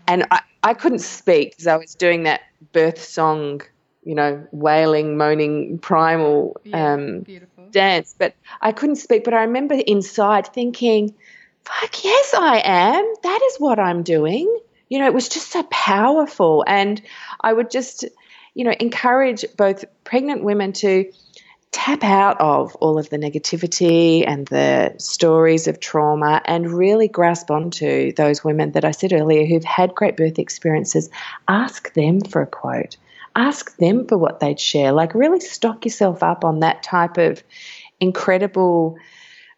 [0.07, 2.41] And I, I couldn't speak because I was doing that
[2.71, 3.61] birth song,
[4.03, 6.57] you know, wailing, moaning, primal.
[6.63, 9.23] Yeah, um, beautiful dance, but I couldn't speak.
[9.23, 11.13] But I remember inside thinking,
[11.63, 13.13] fuck, yes, I am.
[13.21, 14.59] That is what I'm doing.
[14.89, 16.63] You know, it was just so powerful.
[16.65, 17.01] And
[17.41, 18.05] I would just,
[18.53, 21.11] you know, encourage both pregnant women to
[21.71, 27.51] tap out of all of the negativity and the stories of trauma and really grasp
[27.51, 31.09] onto those women that I said earlier who've had great birth experiences.
[31.49, 32.95] Ask them for a quote
[33.35, 34.91] ask them for what they'd share.
[34.91, 37.43] Like, really stock yourself up on that type of
[37.99, 38.97] incredible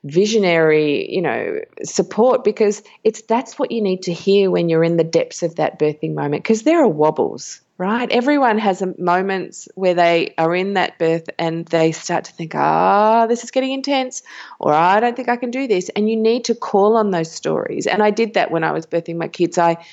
[0.03, 4.95] visionary you know support because it's that's what you need to hear when you're in
[4.95, 8.09] the depths of that birthing moment because there are wobbles right?
[8.11, 13.23] Everyone has moments where they are in that birth and they start to think ah
[13.23, 14.23] oh, this is getting intense
[14.59, 17.31] or i don't think i can do this and you need to call on those
[17.31, 17.85] stories.
[17.85, 19.57] And i did that when i was birthing my kids.
[19.57, 19.85] I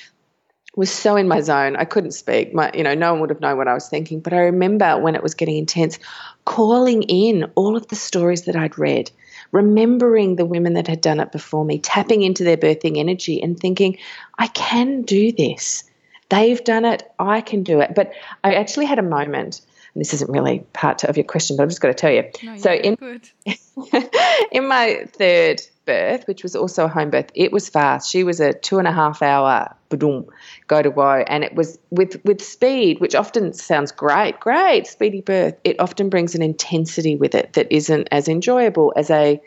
[0.75, 1.75] was so in my zone.
[1.75, 2.53] I couldn't speak.
[2.53, 4.19] My, you know, no one would have known what I was thinking.
[4.19, 5.99] But I remember when it was getting intense,
[6.45, 9.11] calling in all of the stories that I'd read,
[9.51, 13.59] remembering the women that had done it before me, tapping into their birthing energy and
[13.59, 13.97] thinking,
[14.37, 15.83] I can do this.
[16.29, 17.03] They've done it.
[17.19, 17.93] I can do it.
[17.95, 18.13] But
[18.43, 19.61] I actually had a moment
[19.95, 22.29] and this isn't really part of your question, but I've just got to tell you.
[22.43, 22.97] No, so in
[24.51, 28.09] in my third birth, which was also a home birth, it was fast.
[28.09, 30.27] She was a two and a half hour boom,
[30.67, 35.21] go to woe, and it was with with speed, which often sounds great, great speedy
[35.21, 35.55] birth.
[35.63, 39.41] It often brings an intensity with it that isn't as enjoyable as a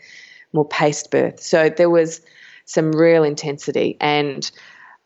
[0.53, 1.41] more paced birth.
[1.41, 2.20] So there was
[2.64, 4.51] some real intensity and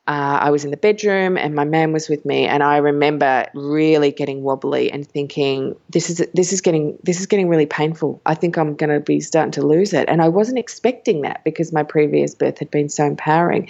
[0.08, 3.46] uh, I was in the bedroom and my man was with me, and I remember
[3.54, 8.20] really getting wobbly and thinking, "This is this is getting this is getting really painful.
[8.26, 11.44] I think I'm going to be starting to lose it." And I wasn't expecting that
[11.44, 13.68] because my previous birth had been so empowering.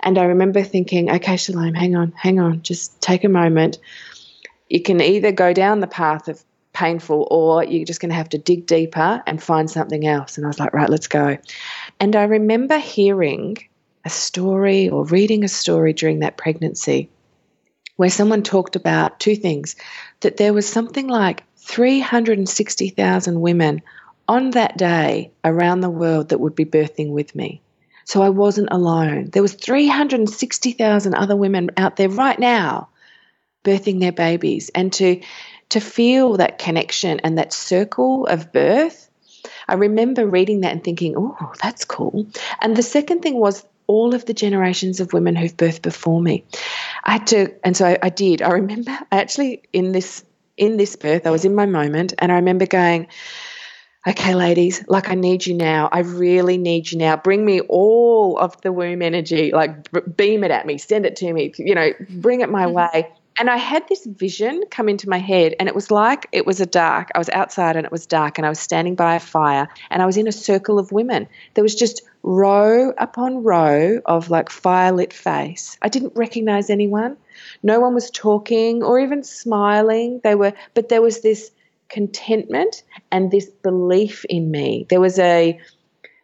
[0.00, 3.78] And I remember thinking, "Okay, Shalom, hang on, hang on, just take a moment.
[4.70, 8.30] You can either go down the path of painful or you're just going to have
[8.30, 11.36] to dig deeper and find something else." And I was like, "Right, let's go."
[12.00, 13.58] And I remember hearing
[14.06, 17.10] a story or reading a story during that pregnancy
[17.96, 19.74] where someone talked about two things
[20.20, 23.82] that there was something like 360,000 women
[24.28, 27.60] on that day around the world that would be birthing with me.
[28.04, 29.30] So I wasn't alone.
[29.30, 32.88] There was 360,000 other women out there right now
[33.64, 35.20] birthing their babies and to
[35.70, 39.10] to feel that connection and that circle of birth.
[39.66, 42.28] I remember reading that and thinking, "Oh, that's cool."
[42.60, 46.44] And the second thing was all of the generations of women who've birthed before me.
[47.04, 48.42] I had to, and so I, I did.
[48.42, 50.24] I remember actually in this
[50.56, 53.08] in this birth, I was in my moment, and I remember going,
[54.06, 55.88] okay, ladies, like I need you now.
[55.90, 57.16] I really need you now.
[57.16, 61.32] Bring me all of the womb energy, like beam it at me, send it to
[61.32, 62.96] me, you know, bring it my mm-hmm.
[62.96, 63.12] way.
[63.38, 66.60] And I had this vision come into my head, and it was like it was
[66.60, 67.10] a dark.
[67.14, 70.02] I was outside and it was dark, and I was standing by a fire, and
[70.02, 71.28] I was in a circle of women.
[71.54, 75.76] There was just row upon row of like firelit face.
[75.82, 77.16] I didn't recognize anyone.
[77.62, 80.20] No one was talking or even smiling.
[80.24, 81.50] They were, but there was this
[81.88, 82.82] contentment
[83.12, 84.86] and this belief in me.
[84.88, 85.60] There was a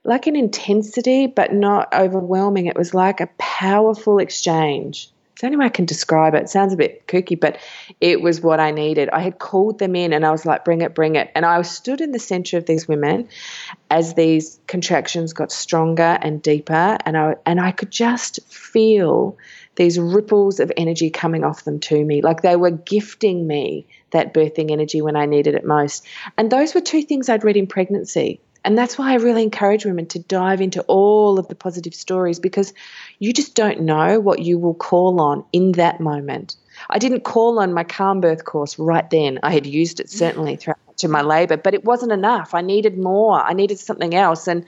[0.05, 2.67] like an intensity, but not overwhelming.
[2.67, 5.11] It was like a powerful exchange.
[5.43, 6.43] The only way I can describe it.
[6.43, 6.49] it.
[6.49, 7.59] Sounds a bit kooky, but
[8.01, 9.09] it was what I needed.
[9.11, 11.33] I had called them in and I was like, bring it, bring it.
[11.35, 13.29] And I stood in the center of these women
[13.91, 16.97] as these contractions got stronger and deeper.
[17.05, 19.37] And I, and I could just feel
[19.75, 22.23] these ripples of energy coming off them to me.
[22.23, 26.07] Like they were gifting me that birthing energy when I needed it most.
[26.39, 28.41] And those were two things I'd read in pregnancy.
[28.65, 32.39] And that's why I really encourage women to dive into all of the positive stories
[32.39, 32.73] because
[33.19, 36.57] you just don't know what you will call on in that moment.
[36.89, 39.41] I didn't call on my calm birth course right then.
[39.43, 42.55] I had used it certainly throughout much of my labor, but it wasn't enough.
[42.55, 43.41] I needed more.
[43.41, 44.47] I needed something else.
[44.47, 44.65] And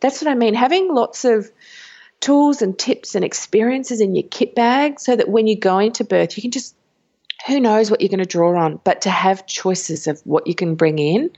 [0.00, 0.54] that's what I mean.
[0.54, 1.50] Having lots of
[2.20, 6.04] tools and tips and experiences in your kit bag so that when you go into
[6.04, 6.74] birth, you can just,
[7.46, 10.54] who knows what you're going to draw on, but to have choices of what you
[10.54, 11.30] can bring in,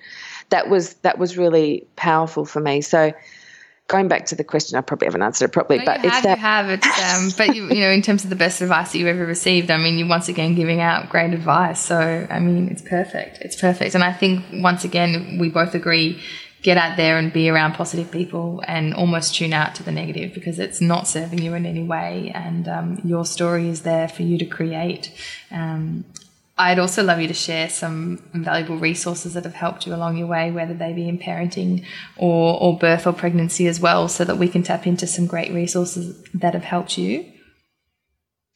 [0.50, 2.80] that was that was really powerful for me.
[2.80, 3.12] So
[3.88, 6.16] going back to the question, I probably haven't answered it properly, no, but you it's
[6.16, 6.38] have, that.
[6.38, 8.98] You have it, um, but you, you know, in terms of the best advice that
[8.98, 11.80] you've ever received, I mean, you're once again giving out great advice.
[11.80, 13.38] So, I mean, it's perfect.
[13.40, 13.94] It's perfect.
[13.94, 16.20] And I think once again, we both agree
[16.62, 20.34] get out there and be around positive people and almost tune out to the negative
[20.34, 22.32] because it's not serving you in any way.
[22.34, 25.12] And um, your story is there for you to create.
[25.50, 26.04] Um,
[26.58, 30.26] I'd also love you to share some valuable resources that have helped you along your
[30.26, 31.84] way, whether they be in parenting
[32.16, 35.52] or, or birth or pregnancy as well, so that we can tap into some great
[35.52, 37.32] resources that have helped you.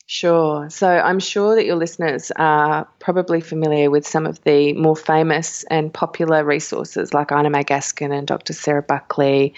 [0.07, 0.68] Sure.
[0.68, 5.64] So I'm sure that your listeners are probably familiar with some of the more famous
[5.70, 8.53] and popular resources like Ina May Gaskin and Dr.
[8.53, 9.55] Sarah Buckley,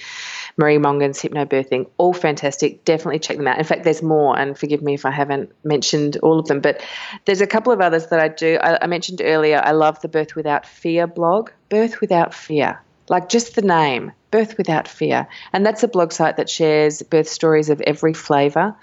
[0.56, 2.84] Marie Mongan's Hypnobirthing, all fantastic.
[2.84, 3.58] Definitely check them out.
[3.58, 6.84] In fact, there's more, and forgive me if I haven't mentioned all of them, but
[7.24, 8.58] there's a couple of others that I do.
[8.60, 11.50] I, I mentioned earlier, I love the Birth Without Fear blog.
[11.68, 12.80] Birth Without Fear.
[13.08, 15.28] Like just the name, Birth Without Fear.
[15.52, 18.76] And that's a blog site that shares birth stories of every flavour.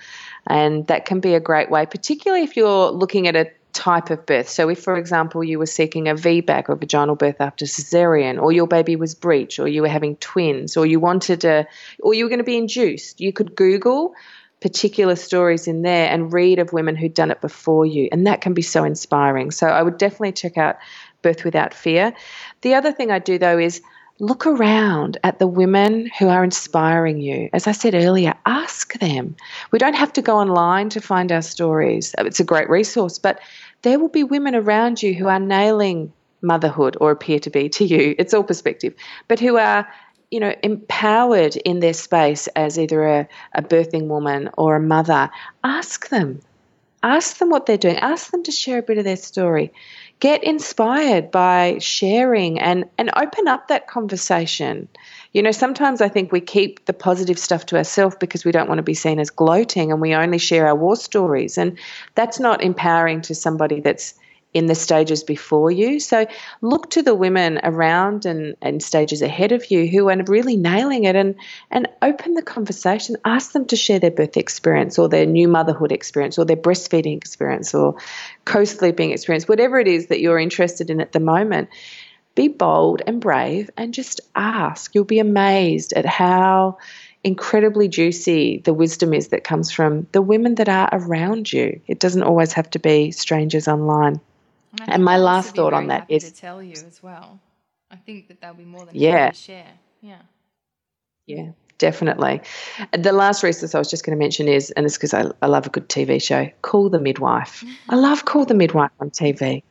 [0.46, 4.26] And that can be a great way, particularly if you're looking at a type of
[4.26, 4.50] birth.
[4.50, 8.52] So, if, for example, you were seeking a VBAC or vaginal birth after cesarean, or
[8.52, 11.68] your baby was breech, or you were having twins, or you wanted a,
[12.00, 14.14] or you were going to be induced, you could Google
[14.60, 18.08] particular stories in there and read of women who'd done it before you.
[18.12, 19.52] And that can be so inspiring.
[19.52, 20.78] So, I would definitely check out
[21.22, 22.14] Birth Without Fear.
[22.62, 23.82] The other thing I do, though, is
[24.22, 27.50] look around at the women who are inspiring you.
[27.54, 29.36] As I said earlier, ask them.
[29.72, 32.14] We don't have to go online to find our stories.
[32.20, 33.40] It's a great resource, but
[33.82, 36.14] there will be women around you who are nailing
[36.44, 38.14] motherhood or appear to be to you.
[38.20, 38.94] It's all perspective,
[39.28, 39.88] but who are
[40.30, 45.32] you know, empowered in their space as either a, a birthing woman or a mother,
[45.64, 46.40] ask them.
[47.04, 47.98] Ask them what they're doing.
[47.98, 49.74] Ask them to share a bit of their story
[50.22, 54.88] get inspired by sharing and, and open up that conversation.
[55.34, 58.70] You know, sometimes I think we keep the positive stuff to ourselves because we don't
[58.70, 61.58] want to be seen as gloating and we only share our war stories.
[61.58, 61.78] And
[62.14, 64.14] that's not empowering to somebody that's
[64.54, 66.00] in the stages before you.
[66.00, 66.26] So
[66.62, 71.06] look to the women around and, and stages ahead of you who are really nailing
[71.06, 71.36] it and,
[71.70, 73.16] and open the conversation.
[73.24, 77.16] Ask them to share their birth experience or their new motherhood experience or their breastfeeding
[77.16, 77.96] experience or
[78.44, 81.70] co sleeping experience, whatever it is that you're interested in at the moment.
[82.34, 84.96] Be bold and brave and just ask.
[84.96, 86.78] You'll be amazed at how
[87.24, 91.80] incredibly juicy the wisdom is that comes from the women that are around you.
[91.88, 94.20] It doesn't always have to be strangers online.
[94.80, 97.40] And, and my last thought on that is to tell you as well.
[97.90, 99.32] I think that they'll be more than yeah.
[99.32, 99.72] to share.
[100.02, 100.22] Yeah.
[101.28, 101.52] Yeah.
[101.78, 102.42] definitely.
[102.98, 105.48] The last resource I was just going to mention is, and this because I, I
[105.48, 107.64] love a good TV show, Call the Midwife.
[107.90, 109.64] I love Call the Midwife on TV.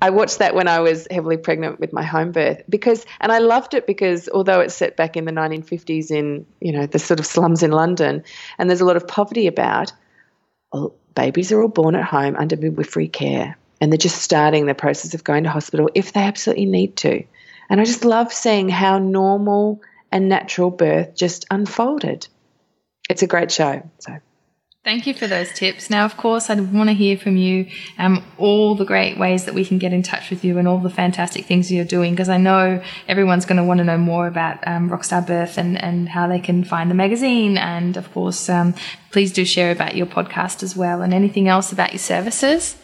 [0.00, 3.38] I watched that when I was heavily pregnant with my home birth because, and I
[3.38, 7.18] loved it because although it's set back in the 1950s in, you know, the sort
[7.18, 8.22] of slums in London
[8.58, 9.92] and there's a lot of poverty about,
[10.72, 14.76] well, babies are all born at home under midwifery care and they're just starting the
[14.76, 17.24] process of going to hospital if they absolutely need to.
[17.68, 19.80] And I just love seeing how normal
[20.12, 22.28] and natural birth just unfolded.
[23.10, 23.82] It's a great show.
[23.98, 24.18] So
[24.84, 25.90] Thank you for those tips.
[25.90, 27.66] Now, of course, I want to hear from you
[27.98, 30.78] um, all the great ways that we can get in touch with you and all
[30.78, 34.28] the fantastic things you're doing because I know everyone's going to want to know more
[34.28, 37.58] about um, Rockstar Birth and, and how they can find the magazine.
[37.58, 38.74] And of course, um,
[39.10, 42.76] please do share about your podcast as well and anything else about your services.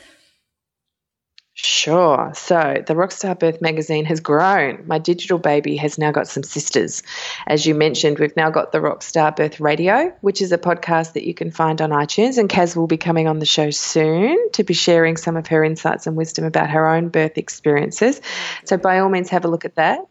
[1.60, 2.30] Sure.
[2.36, 4.86] So the Rockstar Birth magazine has grown.
[4.86, 7.02] My digital baby has now got some sisters.
[7.48, 11.26] As you mentioned, we've now got the Rockstar Birth Radio, which is a podcast that
[11.26, 12.38] you can find on iTunes.
[12.38, 15.64] And Kaz will be coming on the show soon to be sharing some of her
[15.64, 18.20] insights and wisdom about her own birth experiences.
[18.64, 20.06] So by all means, have a look at that.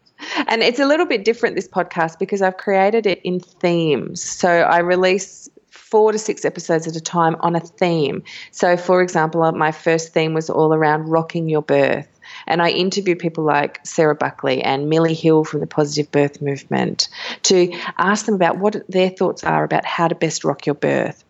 [0.48, 4.22] And it's a little bit different, this podcast, because I've created it in themes.
[4.22, 5.47] So I release
[5.90, 8.22] four to six episodes at a time on a theme.
[8.50, 12.08] So, for example, uh, my first theme was all around rocking your birth.
[12.46, 17.08] And I interview people like Sarah Buckley and Millie Hill from the Positive Birth Movement
[17.44, 21.24] to ask them about what their thoughts are about how to best rock your birth.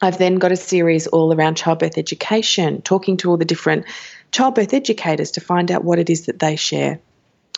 [0.00, 3.84] I've then got a series all around childbirth education, talking to all the different
[4.32, 6.98] childbirth educators to find out what it is that they share.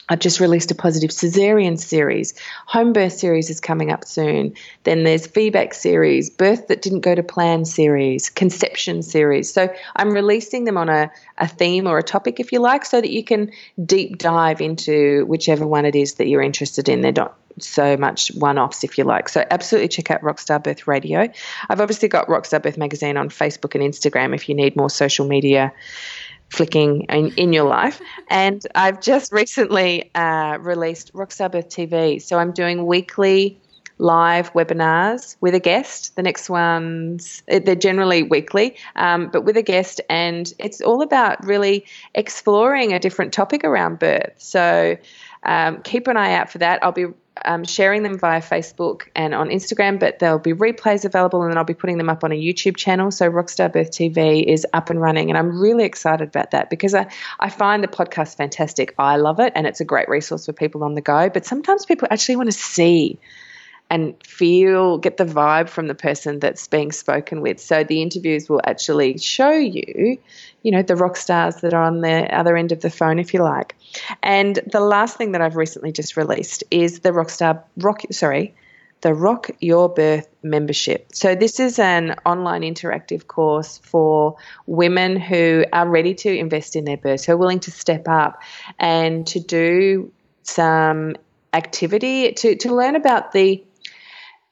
[0.09, 2.35] I've just released a positive cesarean series.
[2.67, 4.55] Home birth series is coming up soon.
[4.83, 9.51] Then there's feedback series, birth that didn't go to plan series, conception series.
[9.51, 13.01] So I'm releasing them on a, a theme or a topic, if you like, so
[13.01, 17.01] that you can deep dive into whichever one it is that you're interested in.
[17.01, 19.29] They're not so much one offs, if you like.
[19.29, 21.29] So absolutely check out Rockstar Birth Radio.
[21.69, 25.27] I've obviously got Rockstar Birth Magazine on Facebook and Instagram if you need more social
[25.27, 25.73] media
[26.51, 28.01] flicking in, in your life.
[28.29, 32.23] And I've just recently uh, released Rockstar Birth TV.
[32.23, 33.61] So I'm doing weekly
[33.99, 36.17] live webinars with a guest.
[36.17, 40.01] The next ones, eh, they're generally weekly, um, but with a guest.
[40.09, 41.85] And it's all about really
[42.15, 44.35] exploring a different topic around birth.
[44.39, 44.97] So
[45.45, 46.83] um, keep an eye out for that.
[46.83, 47.07] I'll be
[47.45, 51.59] um, sharing them via Facebook and on Instagram, but there'll be replays available and then
[51.59, 53.11] I'll be putting them up on a YouTube channel.
[53.11, 56.95] So Rockstar Birth TV is up and running and I'm really excited about that because
[56.95, 57.11] I,
[57.41, 58.95] I find the podcast fantastic.
[58.99, 61.29] I love it and it's a great resource for people on the go.
[61.29, 63.19] But sometimes people actually want to see
[63.95, 67.61] and feel, get the vibe from the person that's being spoken with.
[67.61, 70.19] So the interviews will actually show you,
[70.65, 73.33] you know, the rock stars that are on the other end of the phone, if
[73.33, 73.77] you like.
[74.21, 78.57] And the last thing that I've recently just released is the Rockstar Rock, sorry,
[79.03, 81.07] the Rock Your Birth membership.
[81.13, 84.37] So, this is an online interactive course for
[84.67, 88.43] women who are ready to invest in their birth, who are willing to step up
[88.81, 90.11] and to do
[90.43, 91.15] some
[91.53, 93.63] activity to, to learn about the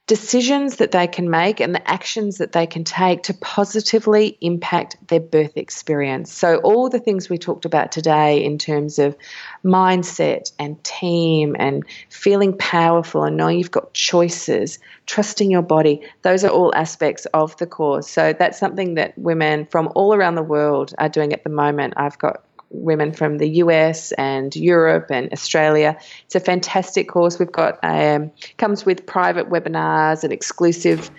[0.09, 4.97] decisions that they can make and the actions that they can take to positively impact
[5.09, 6.33] their birth experience.
[6.33, 9.17] So, all the things we talked about today in terms of
[9.65, 16.43] mindset and team and feeling powerful and knowing you've got choices, trusting your body, those
[16.43, 18.09] are all aspects of the course.
[18.11, 21.95] So, that's something that women from all around the world are doing at the moment.
[21.97, 25.99] I've got women from the US and Europe and Australia.
[26.25, 27.39] It's a fantastic course.
[27.39, 31.11] We've got um, comes with private webinars and exclusive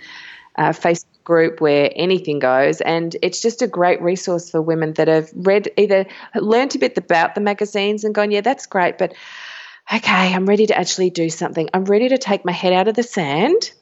[0.56, 5.08] uh, Facebook group where anything goes, and it's just a great resource for women that
[5.08, 9.14] have read either learned a bit about the magazines and gone, yeah, that's great, but
[9.92, 11.68] okay, I'm ready to actually do something.
[11.72, 13.72] I'm ready to take my head out of the sand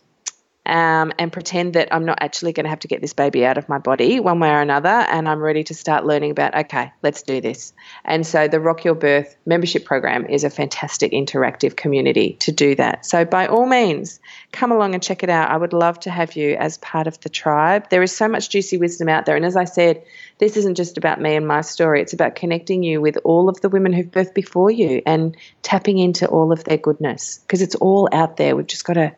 [0.65, 3.59] um, and pretend that I'm not actually going to have to get this baby out
[3.59, 4.89] of my body one way or another.
[4.89, 7.73] And I'm ready to start learning about, okay, let's do this.
[8.05, 12.77] And so the Rock Your Birth membership program is a fantastic interactive community to do
[12.77, 13.05] that.
[13.05, 14.21] So by all means,
[14.53, 15.51] come along and check it out.
[15.51, 17.91] I would love to have you as part of the tribe.
[17.91, 19.35] There is so much juicy wisdom out there.
[19.35, 20.05] And as I said,
[20.39, 23.61] this isn't just about me and my story, it's about connecting you with all of
[23.61, 27.75] the women who've birthed before you and tapping into all of their goodness because it's
[27.77, 28.55] all out there.
[28.55, 29.15] We've just got to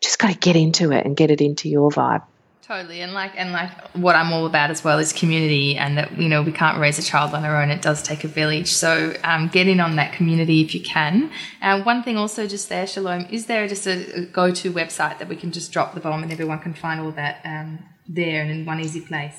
[0.00, 2.22] just got to get into it and get it into your vibe.
[2.62, 6.16] Totally, and like and like what I'm all about as well is community, and that
[6.16, 7.68] you know we can't raise a child on our own.
[7.68, 8.72] It does take a village.
[8.72, 11.32] So um, get in on that community if you can.
[11.60, 15.18] And uh, one thing also just there, Shalom, is there just a, a go-to website
[15.18, 18.40] that we can just drop the bomb and everyone can find all that um, there
[18.40, 19.34] and in one easy place?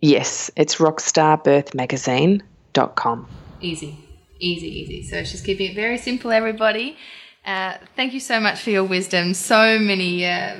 [0.00, 3.28] Yes, it's rockstarbirthmagazine.com.
[3.62, 3.98] Easy,
[4.38, 5.02] easy, easy.
[5.04, 6.98] So she's keeping it very simple, everybody.
[7.44, 9.34] Uh, thank you so much for your wisdom.
[9.34, 10.56] So many uh,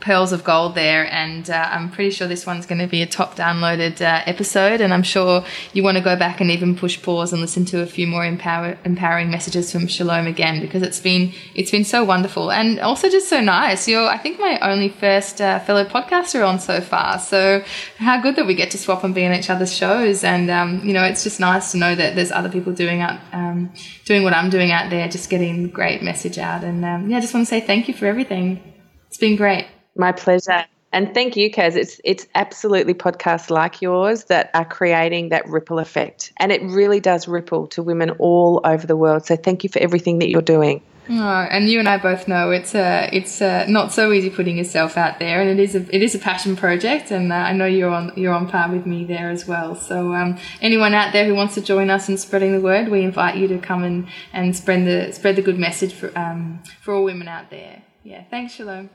[0.00, 3.06] pearls of gold there, and uh, I'm pretty sure this one's going to be a
[3.06, 4.82] top downloaded uh, episode.
[4.82, 5.42] And I'm sure
[5.72, 8.26] you want to go back and even push pause and listen to a few more
[8.26, 13.08] empower- empowering messages from Shalom again because it's been it's been so wonderful and also
[13.08, 13.88] just so nice.
[13.88, 17.18] You're I think my only first uh, fellow podcaster on so far.
[17.18, 17.64] So
[17.96, 20.86] how good that we get to swap and be in each other's shows, and um,
[20.86, 23.72] you know it's just nice to know that there's other people doing out um,
[24.04, 26.64] doing what I'm doing out there, just getting great message out.
[26.64, 28.60] And um, yeah, I just want to say thank you for everything.
[29.06, 29.66] It's been great.
[29.96, 30.64] My pleasure.
[30.92, 31.76] And thank you, Kaz.
[31.76, 36.32] It's it's absolutely podcasts like yours that are creating that ripple effect.
[36.38, 39.24] And it really does ripple to women all over the world.
[39.24, 40.82] So thank you for everything that you're doing.
[41.12, 44.58] Oh, and you and I both know it's uh, it's uh, not so easy putting
[44.58, 47.52] yourself out there, and it is a it is a passion project, and uh, I
[47.52, 49.74] know you're on you're on par with me there as well.
[49.74, 53.02] So um, anyone out there who wants to join us in spreading the word, we
[53.02, 56.94] invite you to come and, and spread the spread the good message for um, for
[56.94, 57.82] all women out there.
[58.04, 58.88] Yeah, thanks, Shalom.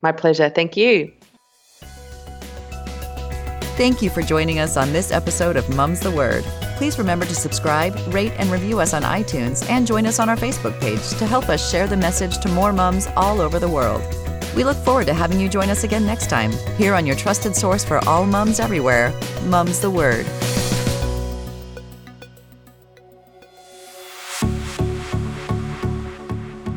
[0.00, 0.48] My pleasure.
[0.48, 1.12] Thank you.
[3.76, 6.44] Thank you for joining us on this episode of Mum's the Word.
[6.82, 10.34] Please remember to subscribe, rate, and review us on iTunes and join us on our
[10.34, 14.02] Facebook page to help us share the message to more mums all over the world.
[14.56, 17.54] We look forward to having you join us again next time, here on your trusted
[17.54, 19.14] source for all mums everywhere,
[19.44, 20.26] Mum's the Word.